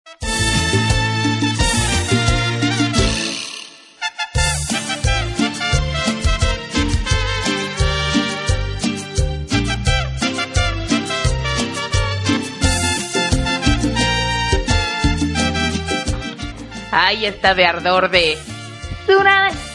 Ahí 16.91 17.25
está 17.25 17.55
de 17.55 17.65
ardor 17.65 18.11
de... 18.11 18.37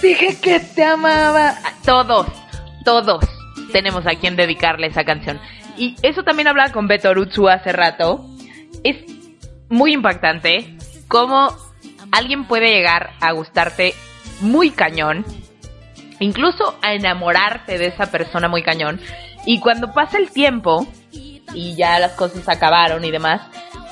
Dije 0.01 0.37
que 0.41 0.61
te 0.61 0.85
amaba. 0.85 1.49
A 1.51 1.73
todos 1.85 2.27
todos 2.89 3.23
tenemos 3.71 4.07
a 4.07 4.15
quien 4.15 4.35
dedicarle 4.35 4.87
esa 4.87 5.05
canción. 5.05 5.39
Y 5.77 5.95
eso 6.01 6.23
también 6.23 6.49
hablaba 6.49 6.73
con 6.73 6.89
Beto 6.89 7.11
Orutsu 7.11 7.47
hace 7.47 7.71
rato. 7.71 8.25
Es 8.83 8.97
muy 9.69 9.93
impactante 9.93 10.75
cómo 11.07 11.55
alguien 12.13 12.47
puede 12.47 12.71
llegar 12.71 13.11
a 13.21 13.33
gustarte 13.33 13.93
muy 14.41 14.71
cañón, 14.71 15.27
incluso 16.19 16.79
a 16.81 16.95
enamorarte 16.95 17.77
de 17.77 17.89
esa 17.89 18.11
persona 18.11 18.49
muy 18.49 18.63
cañón. 18.63 19.03
Y 19.45 19.61
cuando 19.61 19.93
pasa 19.93 20.17
el 20.17 20.31
tiempo 20.31 20.87
y 21.13 21.77
ya 21.77 21.99
las 21.99 22.13
cosas 22.13 22.49
acabaron 22.49 23.05
y 23.05 23.11
demás, 23.11 23.43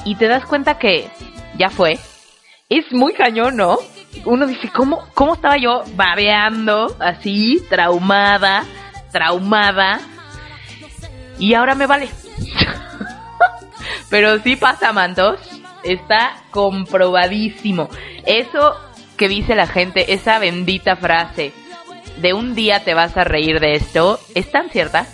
y 0.07 0.15
te 0.15 0.27
das 0.27 0.47
cuenta 0.47 0.79
que 0.79 1.11
ya 1.59 1.69
fue, 1.69 1.99
es 2.71 2.91
muy 2.93 3.13
cañón, 3.13 3.59
¿no? 3.59 3.77
Uno 4.25 4.47
dice, 4.47 4.71
¿cómo, 4.75 5.07
cómo 5.13 5.35
estaba 5.35 5.59
yo 5.59 5.83
babeando 5.97 6.97
así, 6.99 7.63
traumada, 7.69 8.65
traumada? 9.17 9.99
Y 11.39 11.55
ahora 11.55 11.75
me 11.75 11.87
vale. 11.87 12.11
Pero 14.11 14.39
sí 14.41 14.57
pasa, 14.57 14.93
mantos. 14.93 15.41
Está 15.83 16.43
comprobadísimo. 16.51 17.89
Eso 18.27 18.75
que 19.17 19.29
dice 19.29 19.55
la 19.55 19.67
gente, 19.67 20.13
esa 20.13 20.39
bendita 20.39 20.97
frase 20.97 21.55
de 22.19 22.35
un 22.35 22.55
día 22.55 22.85
te 22.85 22.93
vas 22.93 23.17
a 23.17 23.25
reír 23.25 23.59
de 23.59 23.73
esto, 23.73 24.21
es 24.35 24.51
tan 24.51 24.69
cierta, 24.69 25.07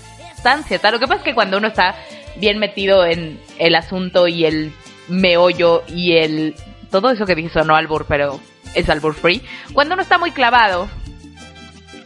tan 0.43 0.65
cierta. 0.65 0.91
Lo 0.91 0.99
que 0.99 1.07
pasa 1.07 1.19
es 1.19 1.25
que 1.25 1.35
cuando 1.35 1.59
uno 1.59 1.69
está 1.69 1.95
bien 2.37 2.59
metido 2.59 3.05
en 3.05 3.41
el 3.59 3.77
asunto 3.77 4.27
y 4.27 4.45
el 4.45 4.73
meollo 5.09 5.85
y 5.87 6.17
el... 6.17 6.57
Todo 6.91 7.11
eso 7.11 7.25
que 7.25 7.37
dije 7.37 7.63
no 7.65 7.77
albur, 7.77 8.07
pero 8.09 8.41
es 8.75 8.89
albur 8.89 9.15
free. 9.15 9.43
Cuando 9.73 9.95
uno 9.95 10.03
está 10.03 10.19
muy 10.19 10.33
clavado, 10.33 10.89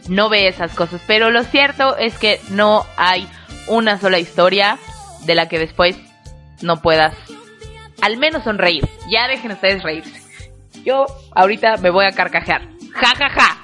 no 0.09 0.29
ve 0.29 0.47
esas 0.47 0.73
cosas. 0.73 1.01
Pero 1.07 1.31
lo 1.31 1.43
cierto 1.43 1.97
es 1.97 2.17
que 2.17 2.39
no 2.49 2.85
hay 2.97 3.27
una 3.67 3.99
sola 3.99 4.19
historia 4.19 4.77
de 5.25 5.35
la 5.35 5.47
que 5.49 5.59
después 5.59 5.97
no 6.61 6.81
puedas 6.81 7.13
al 8.01 8.17
menos 8.17 8.43
sonreír. 8.43 8.87
Ya 9.09 9.27
dejen 9.27 9.51
ustedes 9.51 9.83
reírse. 9.83 10.21
Yo 10.83 11.05
ahorita 11.35 11.77
me 11.77 11.89
voy 11.89 12.05
a 12.05 12.11
carcajear. 12.11 12.61
Ja, 12.93 13.13
ja, 13.17 13.29
ja. 13.29 13.57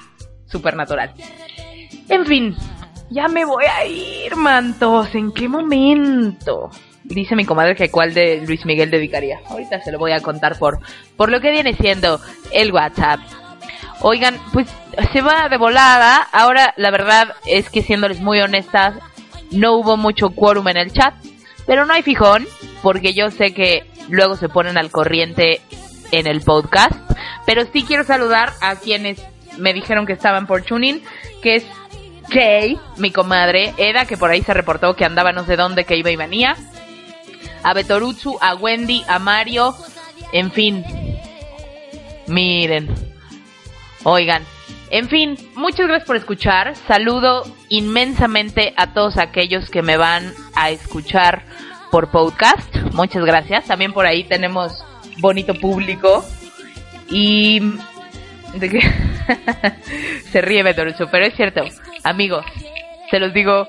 Supernatural. 0.47 1.13
En 2.09 2.25
fin, 2.25 2.55
ya 3.09 3.27
me 3.27 3.45
voy 3.45 3.65
a 3.65 3.85
ir, 3.85 4.35
mantos. 4.35 5.13
¿En 5.15 5.31
qué 5.31 5.47
momento? 5.47 6.69
Dice 7.03 7.35
mi 7.35 7.45
comadre 7.45 7.75
que 7.75 7.89
cuál 7.89 8.13
de 8.13 8.43
Luis 8.45 8.65
Miguel 8.65 8.91
dedicaría. 8.91 9.39
Ahorita 9.47 9.81
se 9.81 9.91
lo 9.91 9.99
voy 9.99 10.11
a 10.11 10.21
contar 10.21 10.57
por, 10.57 10.79
por 11.17 11.31
lo 11.31 11.39
que 11.39 11.51
viene 11.51 11.73
siendo 11.73 12.19
el 12.51 12.71
WhatsApp. 12.71 13.19
Oigan, 14.01 14.37
pues 14.51 14.67
se 15.11 15.21
va 15.21 15.49
de 15.49 15.57
volada. 15.57 16.27
Ahora 16.31 16.73
la 16.77 16.91
verdad 16.91 17.35
es 17.45 17.69
que 17.69 17.81
siéndoles 17.81 18.19
muy 18.19 18.39
honestas, 18.39 18.95
no 19.51 19.73
hubo 19.75 19.97
mucho 19.97 20.29
quórum 20.31 20.67
en 20.69 20.77
el 20.77 20.91
chat. 20.91 21.13
Pero 21.65 21.85
no 21.85 21.93
hay 21.93 22.01
fijón, 22.01 22.45
porque 22.81 23.13
yo 23.13 23.31
sé 23.31 23.53
que 23.53 23.85
luego 24.09 24.35
se 24.35 24.49
ponen 24.49 24.77
al 24.77 24.91
corriente 24.91 25.61
en 26.11 26.27
el 26.27 26.41
podcast. 26.41 26.93
Pero 27.45 27.63
sí 27.71 27.83
quiero 27.83 28.03
saludar 28.03 28.53
a 28.61 28.75
quienes 28.75 29.21
me 29.57 29.73
dijeron 29.73 30.05
que 30.05 30.13
estaban 30.13 30.47
por 30.47 30.63
tuning, 30.63 31.01
que 31.41 31.55
es 31.55 31.65
Kay, 32.29 32.79
mi 32.97 33.11
comadre, 33.11 33.73
Eda, 33.77 34.05
que 34.05 34.17
por 34.17 34.31
ahí 34.31 34.41
se 34.41 34.53
reportó 34.53 34.95
que 34.95 35.05
andaba 35.05 35.31
no 35.31 35.45
sé 35.45 35.55
dónde, 35.55 35.85
que 35.85 35.97
iba 35.97 36.09
y 36.09 36.15
venía, 36.15 36.55
a 37.63 37.73
Betorutsu, 37.73 38.37
a 38.41 38.55
Wendy, 38.55 39.03
a 39.07 39.19
Mario, 39.19 39.75
en 40.31 40.51
fin. 40.51 40.83
Miren. 42.27 42.89
Oigan, 44.03 44.43
en 44.93 45.09
fin, 45.09 45.35
muchas 45.55 45.87
gracias 45.87 46.05
por 46.05 46.15
escuchar. 46.17 46.75
Saludo 46.87 47.51
inmensamente 47.67 48.75
a 48.77 48.93
todos 48.93 49.17
aquellos 49.17 49.71
que 49.71 49.81
me 49.81 49.97
van 49.97 50.31
a 50.53 50.69
escuchar 50.69 51.41
por 51.89 52.11
podcast. 52.11 52.75
Muchas 52.91 53.25
gracias. 53.25 53.65
También 53.65 53.91
por 53.91 54.05
ahí 54.05 54.23
tenemos 54.23 54.85
bonito 55.17 55.55
público. 55.55 56.23
Y... 57.09 57.59
¿De 58.53 58.69
qué? 58.69 58.81
se 60.31 60.41
ríe 60.41 60.61
Betorucho, 60.61 61.07
pero 61.09 61.25
es 61.25 61.33
cierto. 61.33 61.63
Amigos, 62.03 62.45
se 63.09 63.19
los 63.19 63.33
digo... 63.33 63.67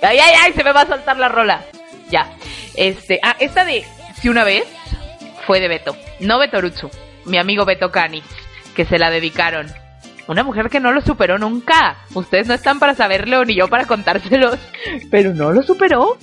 ¡Ay, 0.00 0.20
ay, 0.20 0.34
ay! 0.44 0.52
Se 0.52 0.62
me 0.62 0.70
va 0.70 0.82
a 0.82 0.86
soltar 0.86 1.16
la 1.16 1.28
rola. 1.28 1.64
Ya. 2.08 2.30
Este... 2.76 3.18
Ah, 3.24 3.34
esta 3.40 3.64
de... 3.64 3.84
Si 4.20 4.28
una 4.28 4.44
vez 4.44 4.62
fue 5.44 5.58
de 5.58 5.66
Beto. 5.66 5.96
No 6.20 6.38
Betorucho. 6.38 6.88
Mi 7.24 7.38
amigo 7.38 7.64
Beto 7.64 7.90
Canis. 7.90 8.22
Que 8.76 8.84
se 8.84 9.00
la 9.00 9.10
dedicaron. 9.10 9.81
Una 10.28 10.44
mujer 10.44 10.68
que 10.68 10.80
no 10.80 10.92
lo 10.92 11.00
superó 11.00 11.38
nunca. 11.38 11.96
Ustedes 12.14 12.46
no 12.46 12.54
están 12.54 12.78
para 12.78 12.94
saberlo 12.94 13.44
ni 13.44 13.54
yo 13.54 13.68
para 13.68 13.86
contárselos. 13.86 14.58
Pero 15.10 15.34
no 15.34 15.52
lo 15.52 15.62
superó. 15.62 16.16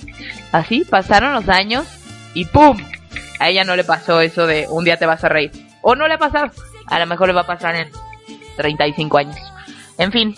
Así 0.52 0.84
pasaron 0.84 1.34
los 1.34 1.48
años 1.48 1.86
y 2.34 2.44
¡pum! 2.46 2.78
A 3.38 3.48
ella 3.48 3.64
no 3.64 3.76
le 3.76 3.84
pasó 3.84 4.20
eso 4.20 4.46
de 4.46 4.66
un 4.68 4.84
día 4.84 4.96
te 4.96 5.06
vas 5.06 5.24
a 5.24 5.28
reír. 5.28 5.50
O 5.82 5.94
no 5.94 6.08
le 6.08 6.14
ha 6.14 6.18
pasado. 6.18 6.50
A 6.86 6.98
lo 6.98 7.06
mejor 7.06 7.28
le 7.28 7.34
va 7.34 7.42
a 7.42 7.46
pasar 7.46 7.76
en 7.76 7.90
35 8.56 9.18
años. 9.18 9.52
En 9.98 10.12
fin. 10.12 10.34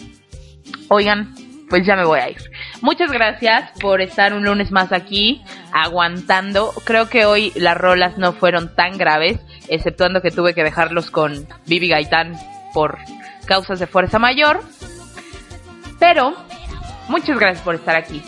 Oigan, 0.89 1.35
pues 1.69 1.87
ya 1.87 1.97
me 1.97 2.05
voy 2.05 2.21
a 2.21 2.31
ir. 2.31 2.37
Muchas 2.83 3.11
gracias 3.11 3.71
por 3.81 4.03
estar 4.03 4.35
un 4.35 4.45
lunes 4.45 4.71
más 4.71 4.93
aquí, 4.93 5.43
aguantando. 5.73 6.73
Creo 6.85 7.09
que 7.09 7.25
hoy 7.25 7.53
las 7.55 7.77
rolas 7.77 8.19
no 8.19 8.33
fueron 8.35 8.75
tan 8.75 8.99
graves, 8.99 9.41
exceptuando 9.69 10.21
que 10.21 10.31
tuve 10.31 10.53
que 10.53 10.65
dejarlos 10.65 11.11
con 11.11 11.47
Vivi 11.67 11.89
Gaitán 11.89 12.37
por 12.75 12.99
causas 13.47 13.79
de 13.79 13.87
fuerza 13.87 14.19
mayor. 14.19 14.63
Pero, 15.99 16.35
muchas 17.09 17.39
gracias 17.39 17.63
por 17.63 17.75
estar 17.75 17.97
aquí. 17.97 18.23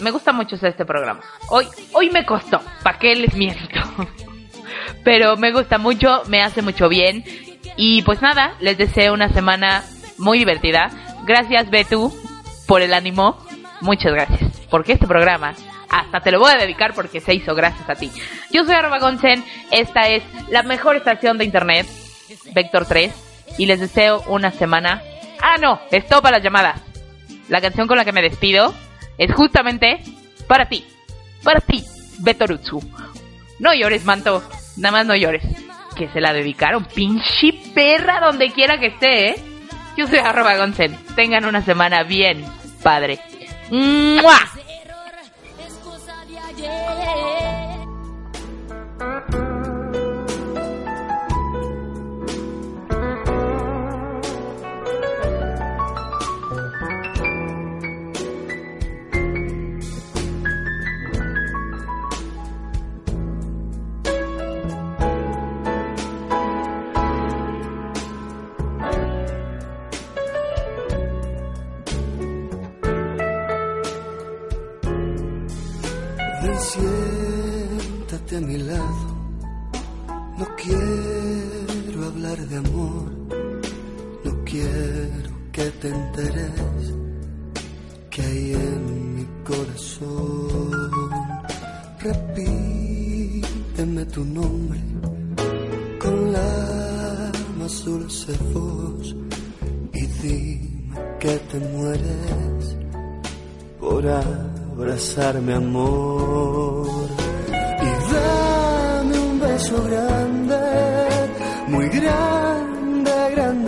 Me 0.00 0.10
gusta 0.10 0.32
mucho 0.32 0.56
este 0.56 0.84
programa. 0.84 1.20
Hoy, 1.48 1.66
hoy 1.92 2.10
me 2.10 2.24
costó, 2.24 2.60
¿para 2.82 2.98
qué 2.98 3.14
les 3.14 3.34
miento? 3.34 3.80
Pero 5.04 5.36
me 5.36 5.52
gusta 5.52 5.78
mucho, 5.78 6.22
me 6.28 6.42
hace 6.42 6.62
mucho 6.62 6.88
bien. 6.88 7.24
Y 7.76 8.02
pues 8.02 8.20
nada, 8.20 8.54
les 8.60 8.76
deseo 8.78 9.14
una 9.14 9.28
semana 9.28 9.84
muy 10.18 10.38
divertida. 10.38 10.90
Gracias, 11.24 11.70
Betu, 11.70 12.12
por 12.66 12.82
el 12.82 12.94
ánimo. 12.94 13.38
Muchas 13.80 14.12
gracias. 14.12 14.40
Porque 14.70 14.92
este 14.92 15.06
programa 15.06 15.54
hasta 15.92 16.20
te 16.20 16.30
lo 16.30 16.40
voy 16.40 16.50
a 16.52 16.56
dedicar 16.56 16.94
porque 16.94 17.20
se 17.20 17.34
hizo 17.34 17.54
gracias 17.54 17.88
a 17.88 17.94
ti. 17.94 18.10
Yo 18.50 18.64
soy 18.64 18.74
Arroba 18.74 18.98
Gonsen, 18.98 19.44
esta 19.70 20.08
es 20.08 20.22
la 20.48 20.62
mejor 20.62 20.96
estación 20.96 21.36
de 21.38 21.44
internet, 21.44 21.86
Vector 22.54 22.86
3, 22.86 23.12
y 23.58 23.66
les 23.66 23.80
deseo 23.80 24.22
una 24.26 24.50
semana. 24.50 25.02
Ah, 25.40 25.56
no, 25.60 25.80
stop 25.90 26.26
a 26.26 26.30
las 26.30 26.42
llamadas. 26.42 26.80
La 27.48 27.60
canción 27.60 27.88
con 27.88 27.96
la 27.96 28.04
que 28.04 28.12
me 28.12 28.22
despido 28.22 28.74
es 29.18 29.32
justamente 29.34 30.02
para 30.46 30.68
ti, 30.68 30.84
para 31.42 31.60
ti, 31.60 31.84
Betorutsu. 32.18 32.80
No 33.58 33.74
llores, 33.74 34.04
manto, 34.04 34.42
nada 34.76 34.92
más 34.92 35.06
no 35.06 35.14
llores. 35.14 35.42
Que 35.96 36.08
se 36.08 36.20
la 36.20 36.32
dedicaron, 36.32 36.84
pinche 36.86 37.52
perra, 37.74 38.20
donde 38.20 38.50
quiera 38.50 38.78
que 38.78 38.86
esté, 38.86 39.28
¿eh? 39.30 39.36
Yo 39.96 40.06
soy 40.06 40.18
arroba 40.18 40.56
Gonsen. 40.56 40.96
Tengan 41.14 41.44
una 41.44 41.62
semana 41.62 42.02
bien, 42.02 42.44
padre. 42.82 43.20
¡Mua! 43.70 44.38
Repíteme 92.04 94.04
tu 94.06 94.24
nombre. 94.24 94.80
Con 96.00 96.32
la 96.32 97.32
más 97.58 97.84
dulce 97.84 98.32
voz. 98.52 99.14
Y 99.92 100.06
dime 100.22 100.98
que 101.20 101.38
te 101.38 101.60
mueres 101.60 102.76
por 103.80 104.04
abrazarme 104.06 105.54
amor. 105.54 106.88
Y 107.48 108.12
dame 108.12 109.18
un 109.18 109.40
beso 109.40 109.84
grande, 109.84 110.58
muy 111.68 111.88
grande 111.88 112.42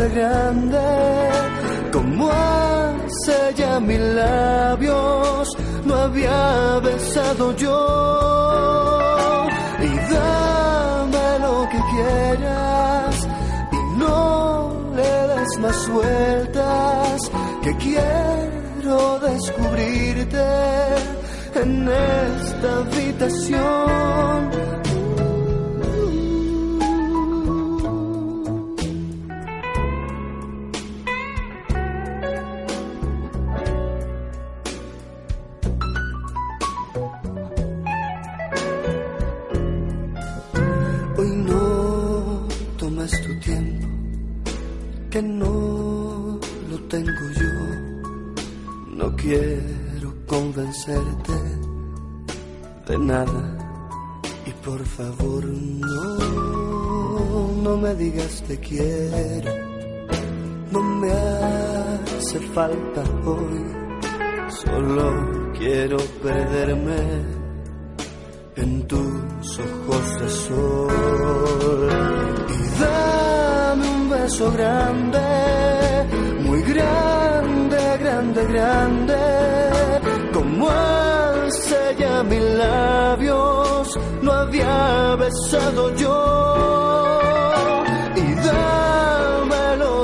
grande, 0.08 0.78
como 1.92 2.30
hace 2.30 3.54
ya 3.56 3.80
mil 3.80 4.16
labios, 4.16 4.80
no 4.80 4.83
había 6.14 6.78
besado 6.80 7.56
yo. 7.56 7.78
Y 9.82 9.88
dame 10.14 11.38
lo 11.40 11.68
que 11.68 11.80
quieras 11.92 13.28
y 13.72 13.98
no 13.98 14.92
le 14.94 15.12
des 15.34 15.58
más 15.58 15.88
vueltas, 15.88 17.30
que 17.62 17.76
quiero 17.76 19.18
descubrirte 19.18 20.46
en 21.56 21.88
esta 21.88 22.68
habitación. 22.78 24.73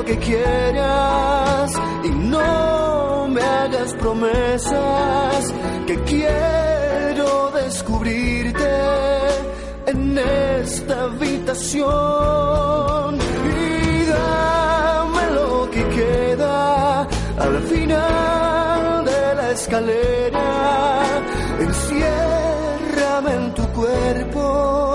Que 0.05 0.17
quieras 0.17 1.71
y 2.03 2.09
no 2.09 3.27
me 3.27 3.41
hagas 3.41 3.93
promesas 3.95 5.53
que 5.85 5.95
quiero 6.03 7.51
descubrirte 7.51 8.69
en 9.87 10.17
esta 10.17 11.03
habitación. 11.03 11.89
Y 13.45 14.05
dame 14.05 15.31
lo 15.35 15.69
que 15.69 15.87
queda 15.89 17.01
al 17.37 17.59
final 17.71 19.05
de 19.05 19.35
la 19.35 19.51
escalera. 19.51 21.03
Enciérrame 21.59 23.33
en 23.35 23.53
tu 23.53 23.67
cuerpo 23.69 24.93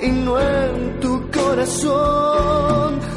y 0.00 0.08
no 0.08 0.40
en 0.40 1.00
tu 1.00 1.30
corazón 1.30 3.07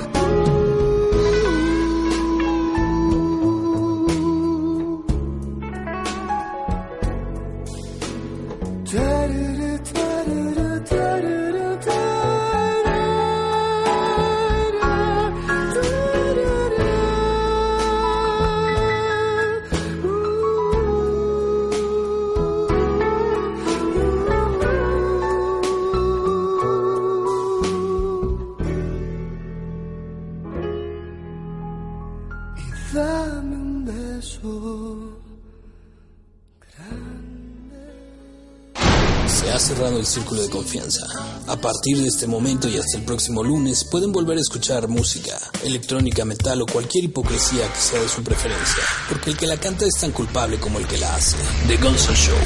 el 39.90 40.06
círculo 40.06 40.42
de 40.42 40.50
confianza. 40.50 41.08
A 41.48 41.56
partir 41.58 41.98
de 41.98 42.08
este 42.08 42.28
momento 42.28 42.70
y 42.70 42.78
hasta 42.78 42.98
el 42.98 43.04
próximo 43.04 43.44
lunes 43.44 43.84
pueden 43.84 44.12
volver 44.12 44.38
a 44.38 44.42
escuchar 44.42 44.88
música, 44.88 45.38
electrónica, 45.64 46.24
metal 46.24 46.62
o 46.62 46.66
cualquier 46.66 47.06
hipocresía 47.06 47.68
que 47.72 47.80
sea 47.80 48.02
de 48.02 48.08
su 48.08 48.24
preferencia, 48.24 48.84
porque 49.10 49.32
el 49.32 49.38
que 49.38 49.48
la 49.48 49.58
canta 49.58 49.86
es 49.86 50.00
tan 50.00 50.12
culpable 50.12 50.60
como 50.60 50.80
el 50.80 50.88
que 50.88 50.98
la 50.98 51.16
hace. 51.16 51.38
The 51.68 51.78
Gonzo 51.78 52.14
Show. 52.14 52.38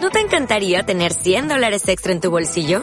¿No 0.00 0.10
te 0.10 0.20
encantaría 0.20 0.84
tener 0.84 1.12
100 1.12 1.48
dólares 1.48 1.82
extra 1.88 2.12
en 2.12 2.20
tu 2.20 2.30
bolsillo? 2.30 2.82